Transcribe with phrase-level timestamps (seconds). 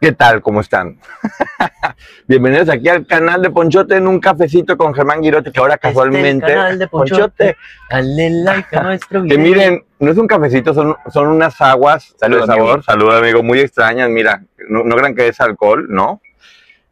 [0.00, 0.42] ¿Qué tal?
[0.42, 0.96] ¿Cómo están?
[2.28, 6.46] Bienvenidos aquí al canal de Ponchote en un cafecito con Germán Girote, que ahora casualmente.
[6.46, 7.56] Este es el canal de Ponchote.
[7.90, 9.36] Dale like a nuestro video.
[9.36, 13.42] Que miren, no es un cafecito, son, son unas aguas Salud, de sabor, salud amigo,
[13.42, 16.20] muy extrañas, mira, no, no crean que es alcohol, ¿no?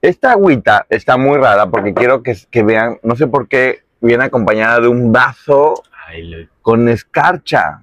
[0.02, 4.24] Esta agüita está muy rara porque quiero que, que vean, no sé por qué, viene
[4.24, 7.82] acompañada de un vaso Ay, con escarcha.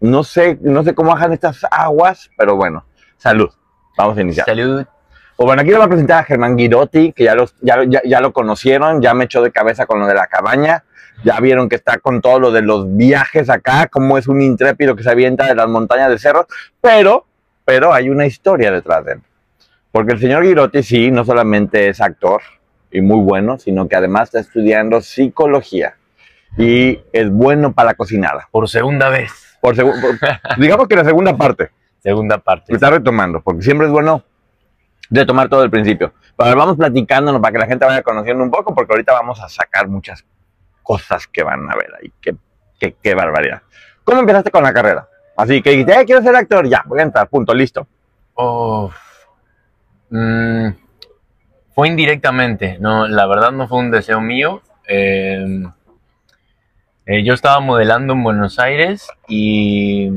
[0.00, 2.86] No sé, no sé cómo bajan estas aguas, pero bueno,
[3.18, 3.50] salud.
[3.96, 4.46] Vamos a iniciar.
[4.46, 4.84] Salud.
[5.36, 8.00] Pues bueno, aquí le voy a presentar a Germán Girotti, que ya, los, ya, ya,
[8.04, 10.84] ya lo conocieron, ya me echó de cabeza con lo de la cabaña,
[11.24, 14.94] ya vieron que está con todo lo de los viajes acá, como es un intrépido
[14.94, 16.46] que se avienta de las montañas de cerros,
[16.80, 17.26] pero,
[17.64, 19.20] pero hay una historia detrás de él.
[19.90, 22.40] Porque el señor Girotti sí, no solamente es actor
[22.92, 25.96] y muy bueno, sino que además está estudiando psicología
[26.56, 28.48] y es bueno para la cocinada.
[28.52, 29.32] Por segunda vez.
[29.60, 29.94] Por segu-
[30.58, 31.70] digamos que la segunda parte.
[32.04, 32.66] Segunda parte.
[32.68, 34.22] Lo está retomando, porque siempre es bueno
[35.08, 36.12] retomar todo el principio.
[36.36, 39.48] Pero vamos platicándonos para que la gente vaya conociendo un poco, porque ahorita vamos a
[39.48, 40.22] sacar muchas
[40.82, 42.12] cosas que van a ver ahí.
[42.20, 42.36] Qué,
[42.78, 43.62] qué, qué barbaridad.
[44.04, 45.08] ¿Cómo empezaste con la carrera?
[45.34, 47.88] Así que dijiste, "Eh, quiero ser actor, ya, voy a entrar, punto, listo.
[48.34, 48.90] Oh.
[50.10, 50.68] Mm,
[51.74, 52.76] fue indirectamente.
[52.80, 54.60] No, la verdad no fue un deseo mío.
[54.86, 55.64] Eh,
[57.06, 60.10] eh, yo estaba modelando en Buenos Aires y,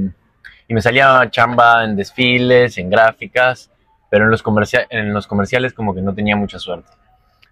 [0.67, 3.71] y me salía chamba en desfiles, en gráficas,
[4.09, 4.43] pero en los,
[4.89, 6.91] en los comerciales como que no tenía mucha suerte.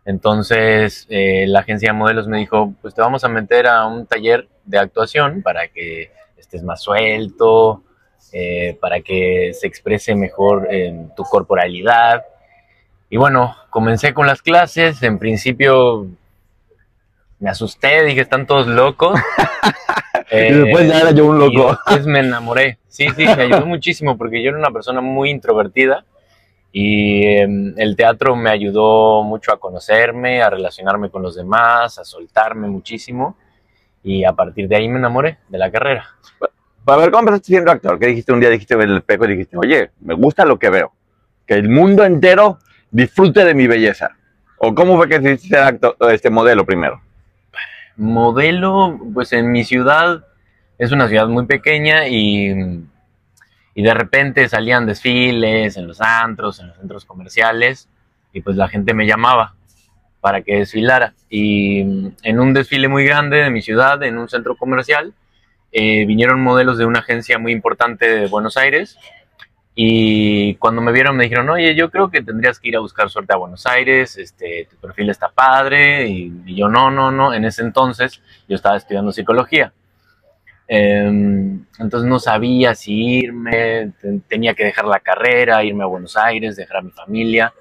[0.05, 4.05] Entonces eh, la agencia de modelos me dijo, pues te vamos a meter a un
[4.05, 7.83] taller de actuación para que estés más suelto,
[8.31, 12.23] eh, para que se exprese mejor en tu corporalidad.
[13.09, 16.07] Y bueno, comencé con las clases, en principio
[17.39, 19.19] me asusté, dije, están todos locos.
[20.31, 21.69] y después ya era yo un Eh, loco.
[21.71, 22.77] después me enamoré.
[22.87, 26.05] Sí, sí, me ayudó muchísimo porque yo era una persona muy introvertida
[26.71, 32.03] y em, el teatro me ayudó mucho a conocerme, a relacionarme con los demás, a
[32.05, 33.37] soltarme muchísimo
[34.03, 36.05] y a partir de ahí me enamoré de la carrera.
[36.83, 37.97] Para ver, ¿cómo empezaste siendo actor?
[37.97, 38.49] ¿Qué dijiste un día?
[38.49, 40.93] Dijiste en el espejo y dijiste, oye, me gusta lo que veo.
[41.47, 42.59] Que el mundo entero
[42.91, 44.11] disfrute de mi belleza.
[44.57, 47.01] ¿O cómo fue que decidiste ser actor, este modelo primero?
[47.97, 50.25] Modelo, pues en mi ciudad
[50.77, 52.83] es una ciudad muy pequeña y,
[53.73, 57.87] y de repente salían desfiles en los antros, en los centros comerciales
[58.33, 59.55] y pues la gente me llamaba
[60.19, 61.13] para que desfilara.
[61.29, 61.81] Y
[62.23, 65.13] en un desfile muy grande de mi ciudad, en un centro comercial,
[65.71, 68.97] eh, vinieron modelos de una agencia muy importante de Buenos Aires
[69.75, 73.09] y cuando me vieron me dijeron, oye, yo creo que tendrías que ir a buscar
[73.09, 77.33] suerte a Buenos Aires, este, tu perfil está padre, y, y yo no, no, no,
[77.33, 79.73] en ese entonces yo estaba estudiando psicología.
[80.67, 86.17] Em, entonces no sabía si irme, te- tenía que dejar la carrera, irme a Buenos
[86.17, 87.53] Aires, dejar a mi familia.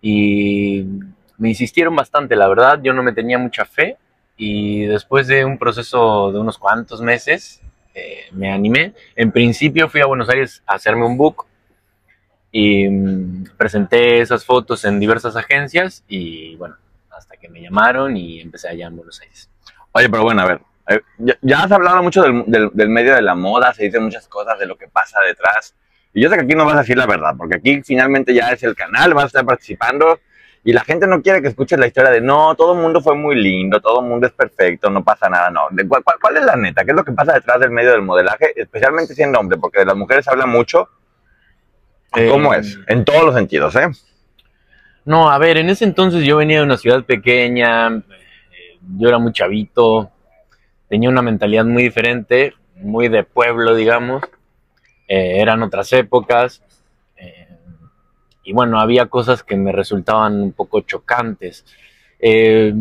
[0.00, 0.84] Y
[1.38, 3.96] me insistieron bastante, la verdad, yo no me tenía mucha fe.
[4.36, 7.60] Y después de un proceso de unos cuantos meses,
[7.94, 8.92] eh, me animé.
[9.16, 11.46] En principio fui a Buenos Aires a hacerme un book
[12.52, 16.76] y mm, presenté esas fotos en diversas agencias y bueno,
[17.10, 19.50] hasta que me llamaron y empecé allá en Buenos Aires.
[19.92, 21.00] Oye, pero bueno, a ver, eh,
[21.42, 24.58] ya, has hablado mucho del, del- del medio de la moda, se dicen muchas cosas
[24.58, 25.74] de lo que pasa detrás.
[26.12, 28.50] Y yo sé que aquí no vas a decir la verdad, porque aquí finalmente ya
[28.52, 30.20] es el canal, vas a estar participando
[30.64, 33.14] y la gente no quiere que escuches la historia de no, todo el mundo fue
[33.14, 35.62] muy lindo, todo el mundo es perfecto, no pasa nada, no.
[35.88, 36.84] Cuál, cuál- cuál es la neta?
[36.84, 39.58] ¿Qué es lo que pasa detrás del medio del modelaje, especialmente siendo hombre?
[39.58, 40.88] Porque de las mujeres habla mucho.
[42.10, 42.78] ¿Cómo Eh, es?
[42.86, 43.88] En todos los sentidos, ¿eh?
[45.04, 49.18] No, a ver, en ese entonces yo venía de una ciudad pequeña, eh, yo era
[49.18, 50.10] muy chavito,
[50.88, 54.22] tenía una mentalidad muy diferente, muy de pueblo, digamos,
[55.08, 56.62] eh, eran otras épocas,
[58.44, 61.64] y bueno, había cosas que me resultaban un poco chocantes.
[62.18, 62.72] Eh,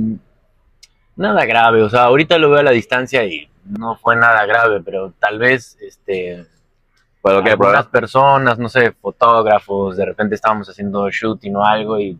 [1.15, 4.81] nada grave, o sea, ahorita lo veo a la distancia y no fue nada grave,
[4.81, 6.45] pero tal vez este,
[7.21, 12.17] ok, algunas personas, no sé, fotógrafos, de repente estábamos haciendo shooting o algo y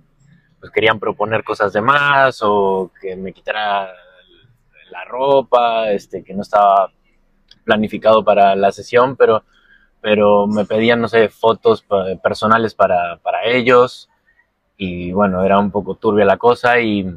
[0.59, 3.89] pues querían proponer cosas de más o que me quitara
[4.89, 6.91] la ropa, este, que no estaba
[7.65, 9.43] planificado para la sesión, pero,
[10.03, 11.85] pero me pedían, no sé, fotos
[12.23, 14.09] personales para, para ellos
[14.77, 17.07] y bueno, era un poco turbia la cosa y,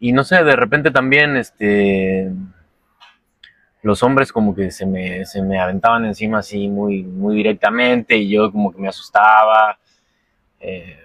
[0.00, 2.30] y no sé, de repente también, este,
[3.82, 8.28] los hombres como que se me, se me aventaban encima así muy, muy directamente y
[8.30, 9.78] yo como que me asustaba.
[10.60, 10.98] eh,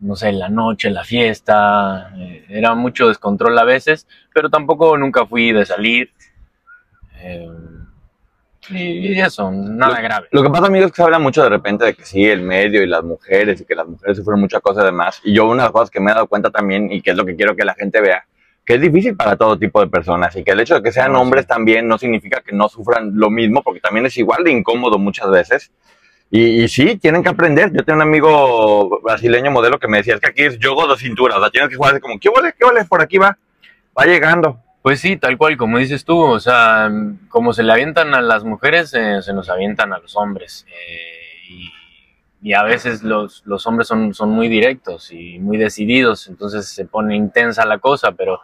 [0.00, 5.26] no sé, la noche, la fiesta, eh, era mucho descontrol a veces, pero tampoco nunca
[5.26, 6.10] fui de salir.
[7.22, 7.48] eh,
[8.70, 10.28] y, eso, nada grave.
[10.30, 12.42] Lo que pasa, amigos, es que se habla mucho de repente de que sí, el
[12.42, 15.20] medio y las mujeres, y que las mujeres sufren muchas cosas además.
[15.24, 17.16] Y yo, una de las cosas que me he dado cuenta también, y que es
[17.16, 18.24] lo que quiero que la gente vea,
[18.64, 21.12] que es difícil para todo tipo de personas, y que el hecho de que sean
[21.12, 21.48] No, hombres sí.
[21.48, 25.30] también no significa que no sufran lo mismo, porque también es igual de incómodo muchas
[25.30, 25.70] veces.
[26.30, 27.70] Y, y sí, tienen que aprender.
[27.72, 30.96] Yo tengo un amigo brasileño modelo que me decía, es que aquí es yogo de
[30.96, 32.54] cintura, o sea, tienes que jugar así como, ¿qué vale?
[32.58, 32.84] ¿Qué vale?
[32.86, 33.36] Por aquí va,
[33.96, 34.58] va llegando.
[34.84, 36.90] Pues sí, tal cual, como dices tú, o sea,
[37.30, 40.66] como se le avientan a las mujeres, eh, se nos avientan a los hombres.
[40.68, 41.70] eh,
[42.42, 46.84] y, a veces los, los hombres son, son muy directos y muy decididos, entonces se
[46.84, 48.40] pone intensa la cosa, pero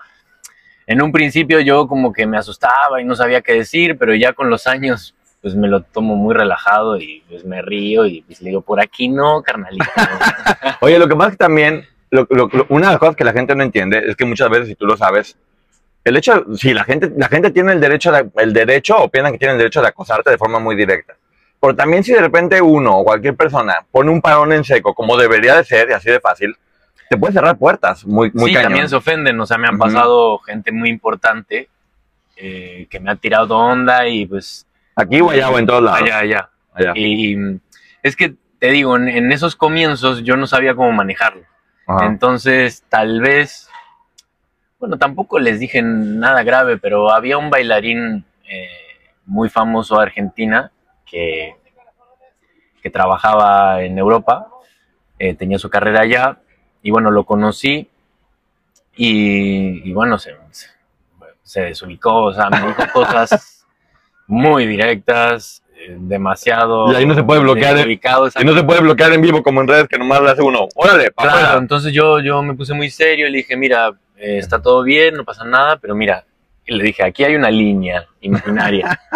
[0.87, 4.33] en un principio yo como que me asustaba y no sabía qué decir, pero ya
[4.33, 8.41] con los años pues me lo tomo muy relajado y pues me río y pues
[8.41, 9.85] le digo, por aquí no, carnalito.
[10.81, 13.55] Oye, lo que es que también, lo- lo- una de las cosas que la gente
[13.55, 15.37] no entiende es que muchas veces, si tú lo sabes,
[16.05, 19.32] el hecho, si la gente, la gente tiene el derecho, de, el derecho o piensan
[19.32, 21.14] que tienen el derecho de acosarte de forma muy directa.
[21.61, 25.17] Pero también si de repente uno o cualquier persona pone un parón en seco, como
[25.17, 26.56] debería de ser y así de fácil,
[27.11, 28.70] te puede cerrar puertas muy, muy sí, cañón.
[28.70, 31.69] también se ofenden, o sea, me han pasado gente muy importante
[32.37, 34.67] eh, que me ha tirado onda y pues...
[34.97, 36.02] Aquí o allá o en todos lados.
[36.02, 36.50] Allá, allá.
[36.73, 36.93] Allá.
[36.94, 37.37] Y
[38.02, 41.43] es que, te digo, en, en esos comienzos yo no sabía cómo manejarlo.
[41.87, 42.06] Ajá.
[42.06, 43.70] Entonces, tal vez,
[44.81, 48.67] bueno, tampoco les dije nada grave, pero había un bailarín eh,
[49.27, 50.73] muy famoso de Argentina
[51.05, 51.55] que,
[52.82, 54.49] que trabajaba en Europa,
[55.19, 56.38] eh, tenía su carrera allá,
[56.82, 57.91] y bueno, lo conocí,
[58.97, 60.69] y, y bueno, se, se,
[61.43, 63.67] se desubicó, o sea, me dijo cosas
[64.26, 66.91] muy directas, eh, demasiado...
[66.91, 69.61] Y ahí no se puede bloquear, desubicado, Y no se puede bloquear en vivo como
[69.61, 70.69] en redes que nomás le hace uno.
[70.75, 74.61] Órale, Claro, entonces yo, yo me puse muy serio y le dije, mira, eh, está
[74.63, 76.25] todo bien, no pasa nada, pero mira,
[76.67, 78.99] y le dije, aquí hay una línea imaginaria.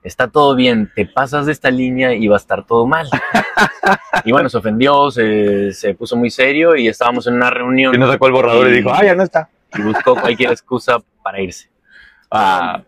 [0.00, 3.08] Está todo bien, te pasas de esta línea y va a estar todo mal.
[4.24, 7.98] Y bueno, se ofendió, se, se puso muy serio y estábamos en una reunión Y
[7.98, 9.50] no sacó el borrador y Y- dijo, ah, ya no está.
[9.76, 11.68] y buscó cualquier excusa para irse.
[12.30, 12.80] Ah,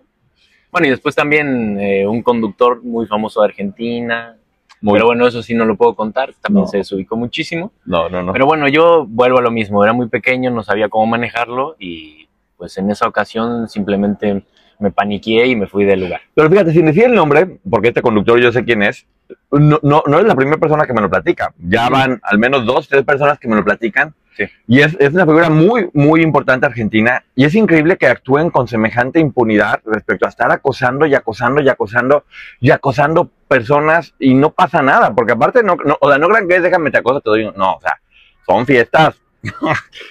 [0.70, 4.36] Bueno, y después también eh, un conductor muy famoso de Argentina.
[4.80, 6.68] Muy- Pero bueno, eso sí no lo puedo contar, también No.
[6.68, 7.72] se desubicó muchísimo.
[7.84, 8.32] No, no, no.
[8.32, 12.28] Pero bueno, yo vuelvo a lo mismo, era muy pequeño, no sabía cómo manejarlo y
[12.56, 14.42] pues en esa ocasión simplemente
[14.78, 16.20] me paniqué y me fui del lugar.
[16.34, 19.06] Pero fíjate, sin decir el nombre, porque este conductor yo sé quién es,
[19.50, 21.52] no, no, no es la primera persona que me lo platica.
[21.58, 24.14] Ya van al menos dos, tres personas que me lo platican.
[24.36, 24.44] Sí.
[24.66, 27.24] Y es, es una figura muy, muy importante argentina.
[27.34, 31.68] Y es increíble que actúen con semejante impunidad respecto a estar acosando y acosando y
[31.68, 32.24] acosando
[32.60, 35.14] y acosando personas y no pasa nada.
[35.14, 37.44] Porque aparte, no, no, o sea, no crean que es déjame te acoso, te doy.
[37.44, 37.56] un-".
[37.56, 38.00] No, o sea,
[38.46, 39.20] son fiestas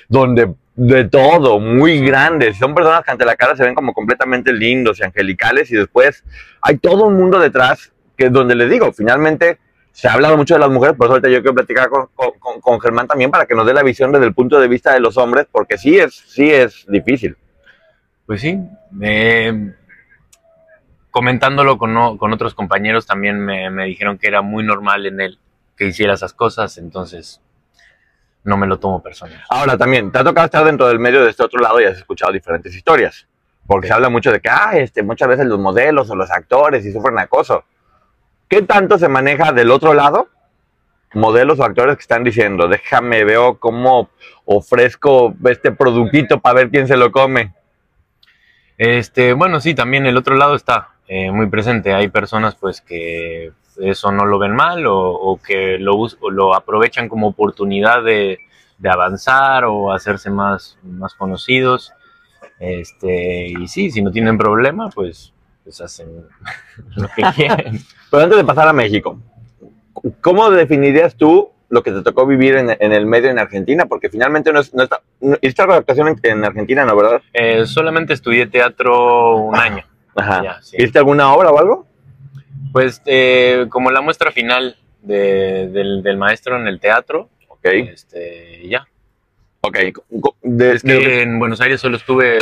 [0.09, 2.57] donde de todo, muy grandes.
[2.57, 6.23] Son personas que ante la cara se ven como completamente lindos y angelicales y después
[6.61, 9.59] hay todo un mundo detrás que donde les digo, finalmente
[9.91, 12.61] se ha hablado mucho de las mujeres, por eso ahorita yo quiero platicar con, con-
[12.61, 14.99] con Germán también para que nos dé la visión desde el punto de vista de
[14.99, 17.35] los hombres, porque sí es, sí es difícil.
[18.25, 18.59] Pues sí,
[19.01, 19.73] eh,
[21.11, 25.39] comentándolo con, con otros compañeros también me, me dijeron que era muy normal en él
[25.75, 27.41] que hiciera esas cosas, entonces
[28.43, 29.41] no me lo tomo personal.
[29.49, 31.97] Ahora también, te ha tocado estar dentro del medio de este otro lado y has
[31.97, 33.27] escuchado diferentes historias,
[33.65, 36.85] porque se habla mucho de que ah, este, muchas veces los modelos o los actores
[36.85, 37.63] y sufren acoso.
[38.49, 40.27] ¿Qué tanto se maneja del otro lado?
[41.13, 44.09] Modelos o actores que están diciendo, déjame, veo cómo
[44.45, 47.53] ofrezco este productito para ver quién se lo come.
[48.75, 51.93] Este, bueno, sí, también el otro lado está eh, muy presente.
[51.93, 57.07] Hay personas pues que eso no lo ven mal o, que lo, o lo aprovechan
[57.07, 58.39] como oportunidad de,
[58.79, 61.93] de avanzar o hacerse más, más conocidos.
[62.59, 65.33] Este, y sí, si no tienen problema, pues,
[65.69, 66.07] pues hacen
[66.95, 67.79] lo que quieren.
[68.09, 69.19] Pero antes de pasar a México,
[70.21, 73.85] ¿cómo definirías tú lo que te tocó vivir en, en el medio en Argentina?
[73.85, 77.21] Porque finalmente no es, no está, no, hiciste actuación en, en Argentina, ¿no, verdad?
[77.33, 79.83] Eh, solamente estudié teatro un año.
[80.15, 80.41] Ajá.
[80.43, 80.75] Ya, sí.
[80.77, 81.87] ¿Viste alguna obra o algo?
[82.73, 88.61] Pues eh, como la muestra final de- del, del maestro en el teatro, Ok, este,
[88.63, 88.87] y ya.
[89.61, 89.77] ok.
[90.41, 92.39] De- Es que en Buenos Aires solo estuve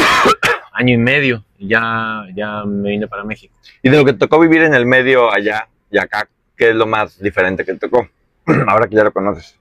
[0.78, 3.54] año y medio y ya, ya me vine para México.
[3.82, 6.86] Y de lo que tocó vivir en el medio allá y acá, ¿qué es lo
[6.86, 8.08] más diferente que tocó?
[8.68, 9.58] Ahora que ya lo conoces.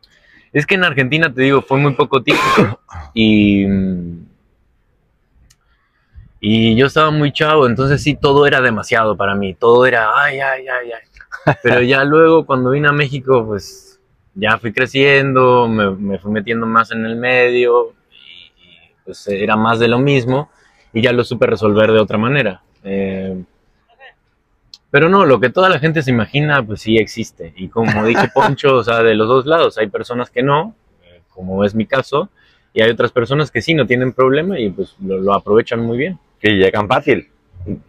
[0.53, 2.81] Es que en Argentina, te digo, fue muy poco tiempo
[3.15, 3.67] y,
[6.41, 10.39] y yo estaba muy chavo, entonces sí, todo era demasiado para mí, todo era, ay,
[10.39, 11.55] ay, ay, ay.
[11.63, 14.01] Pero ya luego cuando vine a México, pues
[14.35, 19.57] ya fui creciendo, me, me fui metiendo más en el medio y, y, pues era
[19.57, 20.51] más de lo mismo
[20.97, 22.63] y ya lo supe resolver de otra manera.
[22.83, 23.43] Eh,
[24.91, 27.53] pero no, lo que toda la gente se imagina, pues sí existe.
[27.57, 30.75] Y como dice Poncho, o sea, de los dos lados, hay personas que no,
[31.05, 32.31] eh, como es mi caso,
[32.73, 35.99] y hay otras personas que sí no tienen problema y pues lo, lo aprovechan muy
[35.99, 36.19] bien.
[36.41, 37.29] Que llegan fácil.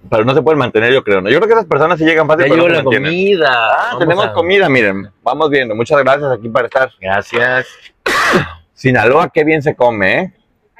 [0.09, 1.21] Pero no se pueden mantener, yo creo.
[1.21, 1.29] ¿no?
[1.29, 3.11] Yo creo que esas personas sí llegan fácil, Ya pero no la mantienen.
[3.11, 3.49] comida.
[3.91, 5.09] Ah, tenemos a- comida, miren.
[5.23, 5.75] Vamos viendo.
[5.75, 6.91] Muchas gracias aquí para estar.
[6.99, 7.67] Gracias.
[8.73, 10.33] Sinaloa, qué bien se come, ¿eh?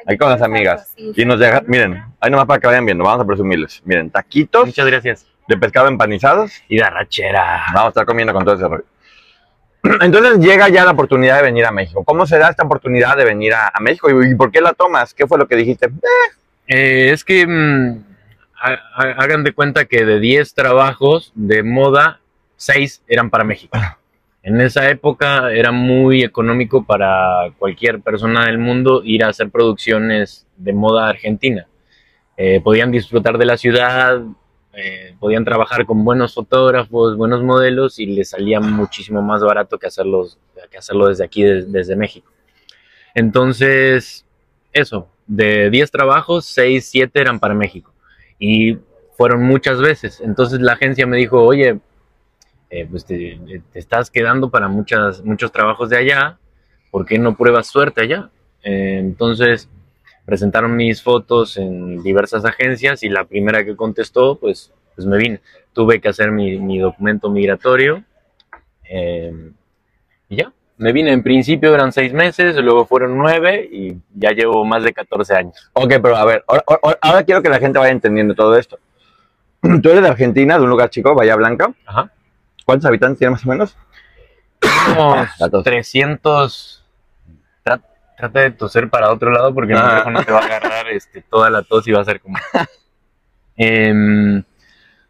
[0.07, 0.93] Ahí con las amigas.
[0.97, 3.81] Y nos deja, miren, ahí nomás para que vayan viendo, vamos a presumirles.
[3.85, 5.25] Miren, taquitos Muchas gracias.
[5.47, 6.53] de pescado empanizados.
[6.69, 7.63] Y de arrachera.
[7.73, 8.85] Vamos a estar comiendo con todo ese rollo.
[10.01, 12.03] Entonces llega ya la oportunidad de venir a México.
[12.05, 14.73] ¿Cómo se da esta oportunidad de venir a, a México y, y por qué la
[14.73, 15.13] tomas?
[15.13, 15.89] ¿Qué fue lo que dijiste?
[16.67, 18.03] Eh, es que mm,
[18.61, 22.19] ha- ha- hagan de cuenta que de 10 trabajos de moda,
[22.55, 23.77] 6 eran para México.
[24.47, 30.47] En esa época era muy económico para cualquier persona del mundo ir a hacer producciones
[30.55, 31.67] de moda argentina.
[32.37, 34.21] Eh, podían disfrutar de la ciudad,
[34.73, 39.87] eh, podían trabajar con buenos fotógrafos, buenos modelos y les salía muchísimo más barato que,
[39.87, 40.39] hacerlos,
[40.71, 42.31] que hacerlo desde aquí, des- desde México.
[43.15, 44.25] Entonces,
[44.71, 47.91] eso, de 10 trabajos, 6, 7 eran para México.
[48.39, 48.77] Y
[49.17, 50.21] fueron muchas veces.
[50.21, 51.79] Entonces la agencia me dijo, oye,
[52.69, 53.39] eh, pues te,
[53.71, 56.37] te estás quedando para muchas, muchos trabajos de allá,
[56.91, 58.29] ¿por qué no pruebas suerte allá?
[58.63, 59.69] Eh, entonces
[60.25, 65.39] presentaron mis fotos en diversas agencias y la primera que contestó, pues, pues me vine.
[65.73, 68.03] Tuve que hacer mi, mi documento migratorio
[68.89, 69.51] eh,
[70.29, 70.51] y ya.
[70.79, 74.93] Me vine, en principio eran seis meses, luego fueron nueve y ya llevo más de
[74.93, 75.71] 14 años.
[75.73, 78.77] Ok, pero a ver, ahora, ahora- ahora quiero que la gente vaya entendiendo todo esto.
[79.81, 81.73] Tú eres de Argentina, de un lugar chico, Bahía Blanca.
[81.85, 82.11] Ajá.
[82.67, 83.77] ¿Cuántos habitantes tiene más o menos?
[84.91, 85.63] Unos Datos.
[85.63, 86.83] 300.
[87.63, 87.81] Tra-
[88.17, 89.85] Trata de toser para otro lado porque el Ah.
[89.85, 92.35] micrófono te va a agarrar este, toda la tos y va a ser como.
[93.55, 94.43] Em,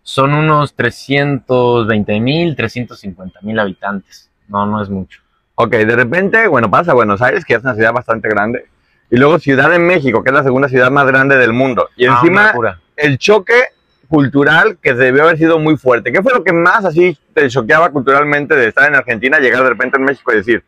[0.03, 4.29] son unos 320 mil, 350 mil habitantes.
[4.47, 5.21] No, no es mucho.
[5.55, 8.67] Ok, de repente, bueno, pasa a Buenos Aires, que es una ciudad bastante grande.
[9.09, 11.89] Y luego Ciudad de México, que es la segunda ciudad más grande del mundo.
[11.95, 12.53] Y Ah, encima,
[12.95, 13.55] el choque
[14.09, 16.11] cultural que debió haber sido muy fuerte.
[16.11, 19.69] ¿Qué fue lo que más así te choqueaba culturalmente de estar en Argentina, llegar de
[19.69, 20.63] repente en México y decir,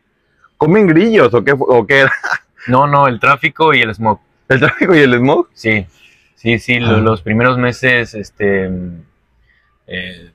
[0.56, 2.12] ¿comen grillos o qué, o qué era?
[2.66, 4.20] No, no, el tráfico y el smog.
[4.48, 5.48] ¿El tráfico y el smog?
[5.54, 5.86] Sí,
[6.34, 6.98] sí, sí, Ah.
[6.98, 8.70] los primeros meses, este,
[9.86, 10.30] eh,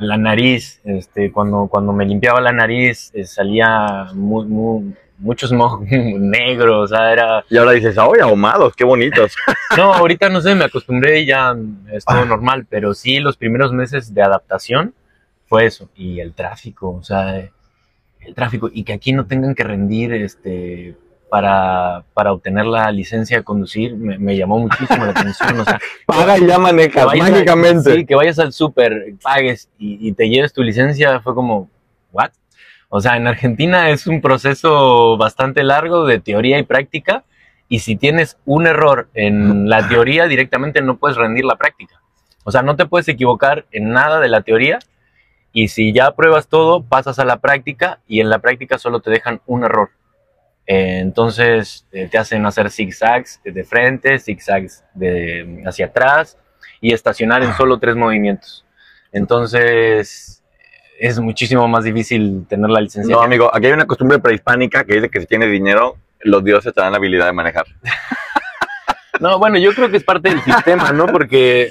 [0.00, 4.92] la nariz, este, cuando, cuando me limpiaba la nariz, eh, salía mu- mu-
[5.22, 7.44] mucho smog negro, o sea, era...
[7.48, 8.74] Y ahora dices, ¡ay, ahumados!
[8.76, 9.34] ¡Qué bonitos!
[9.76, 11.56] No, ahorita no sé, me acostumbré y ya
[11.90, 14.92] es todo normal, pero sí, los primeros meses de adaptación
[15.46, 19.64] fue eso, y el tráfico, o sea, el tráfico, y que aquí no tengan que
[19.64, 20.96] rendir, este...
[21.30, 25.60] Para, para obtener la licencia de conducir me, me llamó muchísimo la atención.
[25.60, 27.94] O sea, Paga y ya manejas, mágicamente.
[27.94, 31.70] sí, que vayas al súper, pagues y, y te lleves tu licencia, fue como,
[32.12, 32.32] ¿what?
[32.94, 37.24] O sea, en Argentina es un proceso bastante largo de teoría y práctica,
[37.66, 42.02] y si tienes un error en la teoría, directamente no puedes rendir la práctica.
[42.44, 44.78] O sea, no te puedes equivocar en nada de la teoría,
[45.54, 49.10] y si ya pruebas todo, pasas a la práctica, y en la práctica solo te
[49.10, 49.88] dejan un error.
[50.66, 56.36] Eh, entonces eh, te hacen hacer zigzags de frente, zigzags de hacia atrás
[56.82, 58.66] y estacionar en solo tres movimientos.
[59.12, 60.41] Entonces
[61.02, 63.12] es muchísimo más difícil tener la licencia.
[63.12, 66.72] No, amigo, aquí hay una costumbre prehispánica que dice que si tienes dinero, los dioses
[66.72, 67.66] te dan la habilidad de manejar.
[69.20, 71.06] No, bueno, yo creo que es parte del sistema, ¿no?
[71.06, 71.70] Porque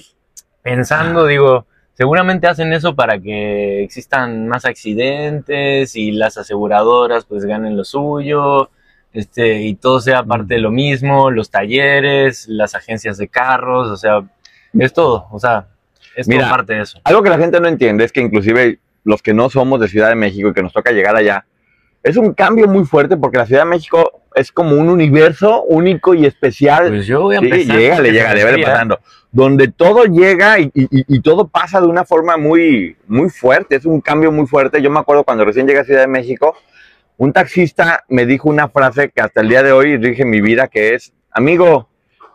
[0.61, 7.75] pensando, digo, seguramente hacen eso para que existan más accidentes y las aseguradoras pues ganen
[7.75, 8.69] lo suyo,
[9.11, 13.97] este, y todo sea parte de lo mismo, los talleres, las agencias de carros, o
[13.97, 14.23] sea,
[14.73, 15.67] es todo, o sea,
[16.15, 17.01] es Mira, todo parte de eso.
[17.03, 20.09] Algo que la gente no entiende es que inclusive los que no somos de Ciudad
[20.09, 21.45] de México y que nos toca llegar allá,
[22.03, 26.13] es un cambio muy fuerte porque la Ciudad de México es como un universo único
[26.13, 26.87] y especial.
[26.89, 27.75] Pues yo voy a Sí, empezar.
[28.01, 28.65] me vele fría.
[28.65, 28.99] pasando.
[29.31, 33.75] Donde todo llega y- y todo pasa de una forma muy, muy fuerte.
[33.75, 34.81] Es un cambio muy fuerte.
[34.81, 36.55] Yo me acuerdo cuando recién llegué a Ciudad de México,
[37.17, 40.67] un taxista me dijo una frase que hasta el día de hoy rige mi vida,
[40.69, 41.87] que es, amigo,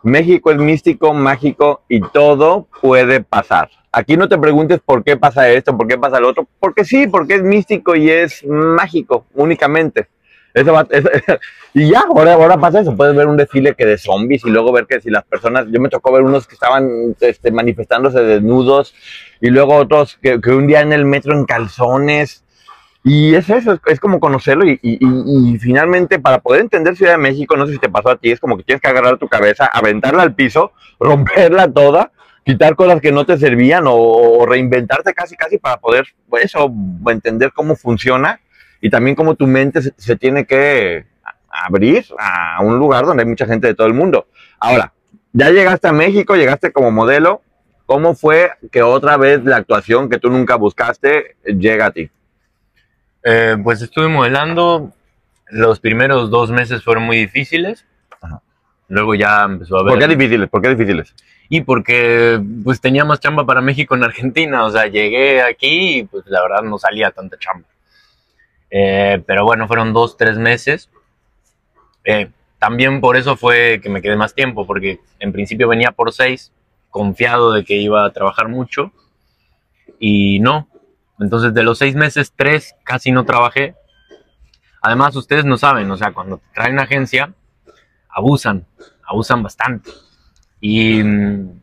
[0.03, 3.69] México es místico, mágico y todo puede pasar.
[3.97, 7.07] Aquí no te preguntes por qué pasa esto, por qué pasa lo otro, porque sí,
[7.07, 10.07] porque es místico y es mágico únicamente.
[10.53, 10.87] Eso va-
[11.73, 12.95] y ya, ahora, ahora pasa eso.
[12.95, 15.79] Puedes ver un desfile que de zombies y luego ver que si las personas, yo
[15.81, 18.93] me tocó ver unos que estaban este, manifestándose desnudos
[19.41, 22.43] y luego otros que, un día en el metro en calzones.
[23.03, 27.13] Y es eso, es, como conocerlo y, y- y- y finalmente para poder entender Ciudad
[27.13, 29.17] de México, no sé si te pasó a ti, es como que tienes que agarrar
[29.17, 32.11] tu cabeza, aventarla al piso, romperla toda,
[32.47, 36.07] quitar cosas que no te servían o, reinventarte casi casi para poder
[36.41, 36.73] eso,
[37.07, 38.39] entender cómo funciona
[38.79, 41.05] y también cómo tu mente se, tiene que
[41.49, 44.27] abrir a un lugar donde hay mucha gente de todo el mundo.
[44.59, 44.93] Ahora,
[45.33, 47.41] ya llegaste a México, llegaste como modelo,
[47.85, 52.09] ¿cómo fue que otra vez la actuación que tú nunca buscaste llega a ti?
[53.23, 54.93] Eh, pues estuve modelando.
[55.49, 57.85] Los primeros dos meses fueron muy difíciles.
[58.89, 59.93] Luego ya empezó a ver.
[59.93, 60.49] ¿Por qué difíciles?
[60.49, 61.13] ¿Por qué difíciles?
[61.49, 64.65] Y porque pues tenía más chamba para México en Argentina.
[64.65, 67.67] O sea, llegué aquí y pues la verdad no salía tanta chamba.
[68.69, 70.89] Eh, pero bueno, fueron dos, tres meses.
[72.03, 72.29] Eh,
[72.59, 76.51] también por eso fue que me quedé más tiempo, porque en principio venía por seis,
[76.89, 78.91] confiado de que iba a trabajar mucho.
[79.99, 80.67] Y no.
[81.19, 83.75] Entonces de los seis meses, tres casi no trabajé.
[84.81, 87.33] Además, ustedes no saben, o sea, cuando traen agencia,
[88.09, 88.65] abusan,
[89.03, 89.91] abusan bastante.
[90.59, 91.61] Y mm,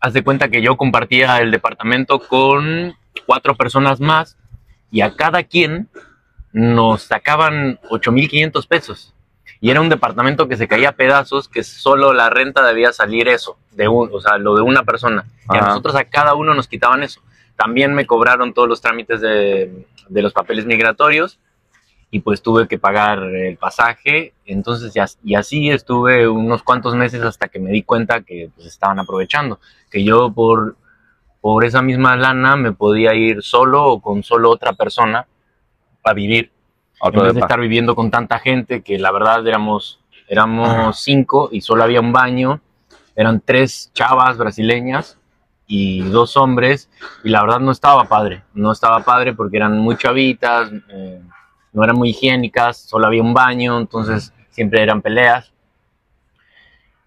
[0.00, 2.94] haz de cuenta que yo compartía el departamento con
[3.26, 4.36] cuatro personas más
[4.90, 5.88] y a cada quien
[6.52, 9.14] nos sacaban 8.500 pesos.
[9.60, 13.28] Y era un departamento que se caía a pedazos, que solo la renta debía salir
[13.28, 15.24] eso, de un, o sea, lo de una persona.
[15.52, 17.20] Y a nosotros a cada uno nos quitaban eso.
[17.56, 21.38] También me cobraron todos los trámites de, de los papeles migratorios
[22.10, 24.32] y pues tuve que pagar el pasaje.
[24.44, 28.98] Entonces, y así estuve unos cuantos meses hasta que me di cuenta que pues, estaban
[28.98, 29.60] aprovechando.
[29.90, 30.76] Que yo por,
[31.40, 35.26] por esa misma lana me podía ir solo o con solo otra persona
[36.04, 36.52] a vivir.
[37.00, 41.50] Otro en vez de estar viviendo con tanta gente, que la verdad éramos, éramos cinco
[41.52, 42.60] y solo había un baño.
[43.16, 45.18] Eran tres chavas brasileñas
[45.66, 46.88] y dos hombres.
[47.24, 48.44] Y la verdad no estaba padre.
[48.54, 50.70] No estaba padre porque eran muy chavitas.
[50.88, 51.20] eh,
[51.76, 55.52] no eran muy higiénicas, solo había un baño, entonces siempre eran peleas.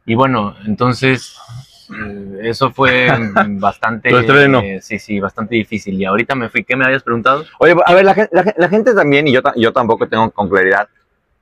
[0.06, 1.36] Y bueno, entonces
[1.92, 3.10] eh, eso fue
[3.60, 4.12] bastante,
[4.62, 6.00] eh, sí, sí, bastante difícil.
[6.00, 7.46] Y ahorita me fui, ¿qué me habías preguntado?
[7.58, 10.08] Oye, a ver, la, gen- la gen- la gente también, y yo, ta- yo tampoco
[10.08, 10.88] tengo con claridad,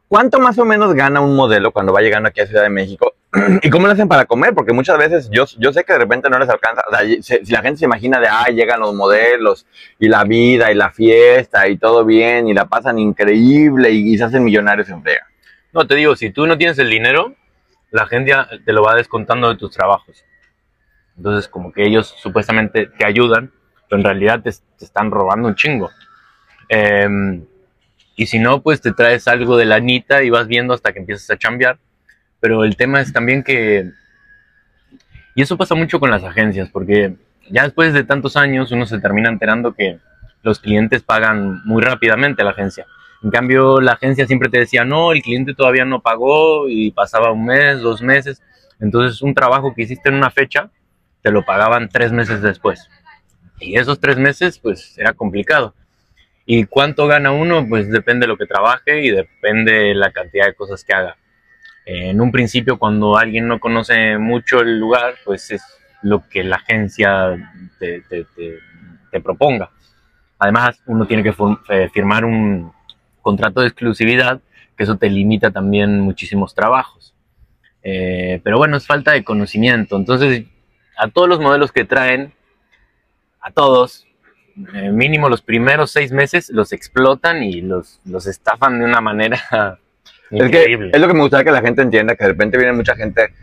[0.08, 3.14] ¿cuánto más o menos gana un modelo cuando va llegando aquí a Ciudad de México?
[3.62, 4.54] ¿Y cómo lo hacen para comer?
[4.54, 6.84] Porque muchas veces yo, yo sé que de repente no les alcanza.
[6.88, 9.66] O sea, si la gente se imagina de, ay, llegan los modelos
[10.00, 14.18] y la vida y la fiesta y todo bien y la pasan increíble y, y
[14.18, 15.28] se hacen millonarios en frega.
[15.74, 17.36] No, te digo, si tú no tienes el dinero,
[17.92, 18.34] la gente
[18.66, 20.24] te lo va descontando de tus trabajos.
[21.18, 23.52] Entonces, como que ellos supuestamente te ayudan,
[23.90, 25.90] pero en realidad te, te están robando un chingo.
[26.70, 27.46] Em,
[28.18, 31.00] y si no, pues te traes algo de la anita y vas viendo hasta que
[31.00, 31.78] empiezas a chambear.
[32.40, 33.92] Pero el tema es también que...
[35.36, 37.16] Y eso pasa mucho con las agencias, porque
[37.48, 40.00] ya después de tantos años uno se termina enterando que
[40.42, 42.88] los clientes pagan muy rápidamente a la agencia.
[43.22, 47.32] En cambio, la agencia siempre te decía, no, el cliente todavía no pagó y pasaba
[47.32, 48.42] un mes, dos meses.
[48.80, 50.72] Entonces, un trabajo que hiciste en una fecha,
[51.22, 52.90] te lo pagaban tres meses después.
[53.60, 55.76] Y esos tres meses, pues, era complicado.
[56.50, 57.68] ¿Y cuánto gana uno?
[57.68, 61.18] Pues depende de lo que trabaje y depende de la cantidad de cosas que haga.
[61.86, 65.62] En un principio, cuando alguien no conoce mucho el lugar, pues es
[66.02, 67.36] lo que la agencia
[67.80, 68.02] te,
[69.22, 69.72] proponga.
[70.40, 71.36] Además, uno tiene que
[71.70, 72.72] eh, firmar un
[73.22, 74.40] contrato de exclusividad,
[74.78, 77.14] que eso te limita también muchísimos trabajos.
[77.84, 79.98] Eh, pero bueno, es falta de conocimiento.
[79.98, 80.46] Entonces,
[80.98, 82.32] a todos los modelos que traen,
[83.42, 84.07] a todos,
[84.74, 89.40] eh, mínimo los primeros seis meses, los explotan y los, los estafan de una manera
[90.32, 90.92] Es que increíble.
[90.94, 93.34] es lo que me gustaría que la gente entienda, que de repente viene mucha gente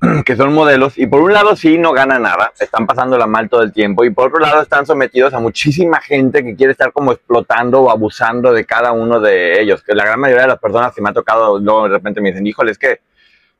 [0.24, 3.62] que son modelos y por un lado sí no ganan nada, están pasándola mal todo
[3.62, 7.12] el tiempo y por otro lado están sometidos a muchísima gente que quiere estar como
[7.12, 10.94] explotando o abusando de cada uno de ellos, que la gran mayoría de las personas
[10.94, 13.00] que me ha tocado luego de repente me dicen, híjole, es que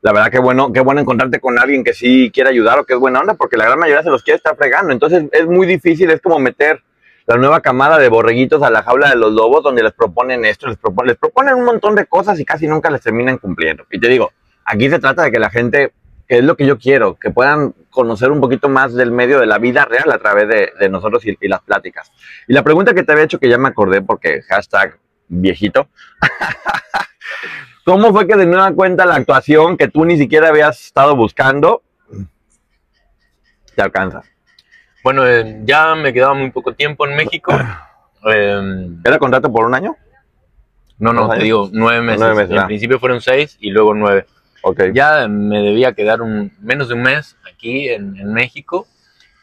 [0.07, 2.93] la verdad que bueno, qué bueno encontrarte con alguien que sí quiere ayudar o que
[2.93, 5.67] es buena onda, porque la gran mayoría se los quiere estar fregando, entonces es muy
[5.67, 6.81] difícil, es como meter
[7.25, 10.65] la nueva camada de borreguitos a la jaula de los lobos, donde les proponen esto,
[10.67, 13.85] les les proponen un montón de cosas y casi nunca les terminan cumpliendo.
[13.91, 14.31] Y te digo,
[14.63, 15.91] aquí se trata de que la gente,
[16.25, 19.45] que es lo que yo quiero, que puedan conocer un poquito más del medio de
[19.45, 22.13] la vida real a través de, de nosotros y, y las pláticas.
[22.47, 25.89] Y la pregunta que te había hecho, que ya me acordé porque hashtag viejito,
[27.87, 31.83] ¿cómo fue que de nueva cuenta la actuación que tú ni siquiera habías estado buscando
[33.75, 34.23] te alcanza?
[35.01, 37.51] Bueno, eh, ya me quedaba muy poco tiempo en México.
[38.33, 39.95] Eh, ¿Era contrato por un año?
[40.97, 41.43] no, no, ¿Dos te años?
[41.43, 42.19] digo, nueve meses.
[42.19, 42.65] Nueve meses, en ah.
[42.65, 44.25] principio fueron seis y luego nueve.
[44.63, 44.85] Ok.
[44.91, 48.87] Ya me debía quedar un, menos de un mes aquí en, en México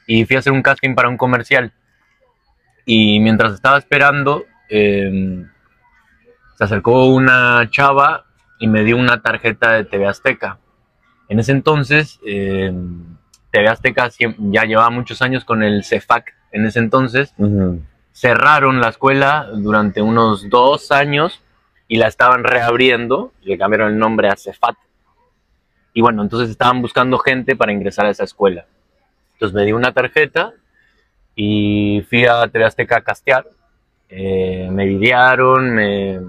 [0.07, 1.73] y fui a hacer un casting para un comercial.
[2.85, 5.47] Y mientras estaba esperando, eh,
[6.59, 8.24] se acercó una chava
[8.59, 10.59] y me dio una tarjeta de TV Azteca.
[11.29, 12.73] En ese entonces, eh,
[13.51, 16.35] TV Azteca ya llevaba muchos años con el CEFAC.
[16.53, 17.35] En ese entonces,
[18.13, 21.43] cerraron la escuela durante unos dos años
[21.89, 24.77] y la estaban reabriendo, le cambiaron el nombre a Cefat.
[25.93, 28.67] Y bueno, entonces estaban buscando gente para ingresar a esa escuela.
[29.35, 30.53] Entonces me di una tarjeta
[31.37, 33.47] y fui a TV Azteca a castear.
[34.09, 36.21] Eh, me videaron, me,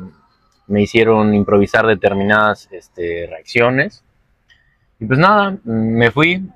[0.68, 4.04] me hicieron improvisar determinadas este, reacciones.
[5.00, 6.50] Y pues nada, me fui.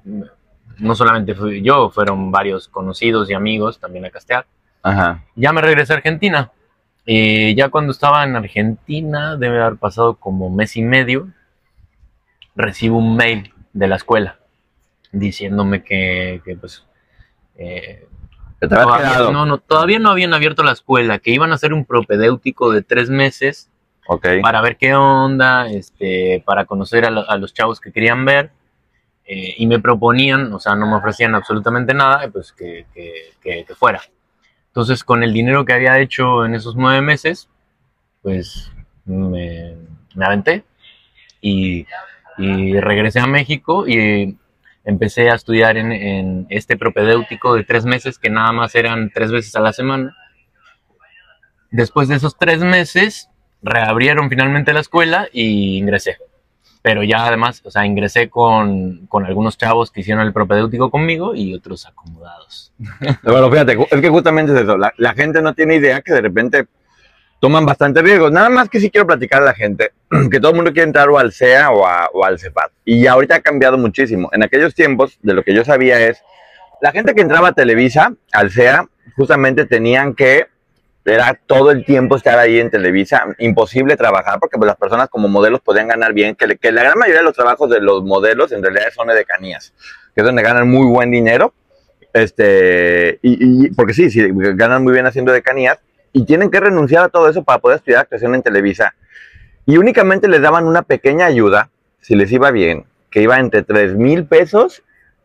[0.78, 4.45] No solamente fui yo, fueron varios conocidos y amigos también a castear
[4.82, 5.26] Ajá.
[5.36, 6.52] ya me regresé a Argentina.
[7.06, 11.28] Y ya cuando estaba en Argentina, debe haber pasado como mes y medio,
[12.56, 14.39] recibo un mail de la escuela
[15.12, 16.86] diciéndome que, que, pues
[17.58, 18.08] eh,
[18.60, 21.74] ¿Te habías todavía, no, no, todavía no habían abierto la escuela, que iban a hacer
[21.74, 23.72] un propedéutico de tres meses
[24.41, 28.52] Para ver qué onda, este, para conocer a, lo- a los chavos que querían ver.
[29.32, 33.63] eh, y me proponían, o sea, no me ofrecían absolutamente nada, pues que, que- que-
[33.65, 34.02] que fuera.
[34.67, 37.48] Entonces, con el dinero que había hecho en esos nueve meses,
[38.24, 38.72] pues
[39.06, 39.76] me,
[40.15, 40.63] me aventé
[41.41, 41.86] y,
[42.39, 44.36] y regresé a México y
[44.84, 49.32] empecé a estudiar en, en este propedéutico de tres meses, que nada más eran tres
[49.32, 50.15] veces a la semana.
[51.72, 53.30] Después de esos tres meses,
[53.62, 56.17] reabrieron finalmente la escuela y ingresé.
[56.82, 61.36] Pero ya además, o sea, ingresé con, con algunos chavos que hicieron el propedéutico conmigo
[61.36, 62.72] y otros acomodados.
[63.24, 64.78] Bueno, fíjate, es que justamente es eso.
[64.78, 66.67] La, la gente no tiene idea que de repente
[67.41, 68.32] toman bastante riesgos.
[68.32, 69.91] Nada más que sí quiero platicar a la gente
[70.32, 72.72] que todo el mundo quiere entrar o al CEA o, a- o al CEPAT.
[72.86, 74.30] Y ahorita ha cambiado muchísimo.
[74.32, 76.22] En aquellos tiempos, de lo que yo sabía es,
[76.82, 80.48] la gente que entraba a Televisa, al CEA, justamente tenían que,
[81.10, 85.28] era todo el tiempo estar ahí en Televisa, imposible trabajar porque pues, las personas como
[85.28, 88.62] modelos podían ganar bien, que, la gran mayoría de los trabajos de los modelos en
[88.63, 89.74] realidad son de canías,
[90.13, 91.54] que es donde ganan muy buen dinero
[92.13, 95.80] este, y, y- porque sí, sí, ganan muy bien haciendo decanías
[96.12, 98.95] y tienen que renunciar a todo eso para poder estudiar actuación en Televisa.
[99.65, 101.69] Y únicamente les daban una pequeña ayuda,
[102.02, 104.82] si les iba bien, que iba entre 3 mil pesos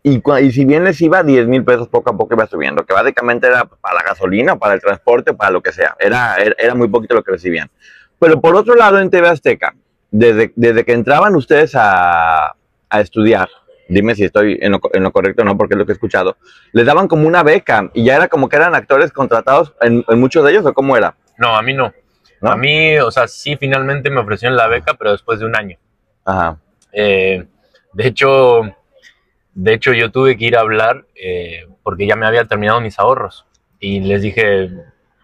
[0.06, 2.92] y, y si bien les iba 10 mil pesos poco a poco iba subiendo, que
[2.92, 5.96] básicamente era para la gasolina, para el transporte, para lo que sea.
[5.98, 7.70] Era, era, era muy poquito lo que recibían.
[8.18, 9.74] Pero por otro lado, en TV Azteca,
[10.10, 12.54] desde, desde que entraban ustedes a,
[12.90, 13.48] a estudiar,
[13.88, 15.94] dime si estoy en lo, en lo correcto o no, porque es lo que he
[15.94, 16.36] escuchado,
[16.72, 20.20] les daban como una beca y ya era como que eran actores contratados en, en
[20.20, 21.16] muchos de ellos, ¿o cómo era?
[21.38, 21.94] No, a mí no.
[22.42, 22.50] ¿No?
[22.50, 25.78] A mí, o sea, sí, finalmente me ofrecieron la beca, pero después de un año.
[26.26, 26.58] Ajá.
[26.92, 27.46] Eh,
[27.94, 28.64] de hecho,
[29.54, 32.98] de hecho, yo tuve que ir a hablar eh, porque ya me había terminado mis
[32.98, 33.46] ahorros.
[33.78, 34.70] Y les dije,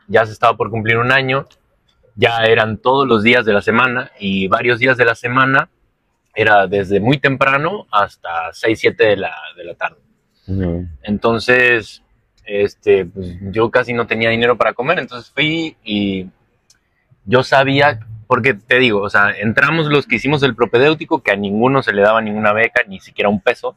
[0.09, 1.47] ya se estaba por cumplir un año,
[2.15, 5.71] ya eran todos los días de la semana y varios días de la semana
[6.35, 9.99] era desde muy temprano hasta 6, 7 de la, de la tarde.
[11.03, 12.03] Entonces,
[12.45, 16.29] este, pues, yo casi no tenía dinero para comer, entonces fui y
[17.25, 21.37] yo sabía, porque te digo, o sea, entramos los que hicimos el propedéutico, que a
[21.37, 23.77] ninguno se le daba ninguna beca, ni siquiera un peso.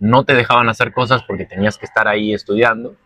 [0.00, 2.96] No te dejaban hacer cosas porque tenías que estar ahí estudiando.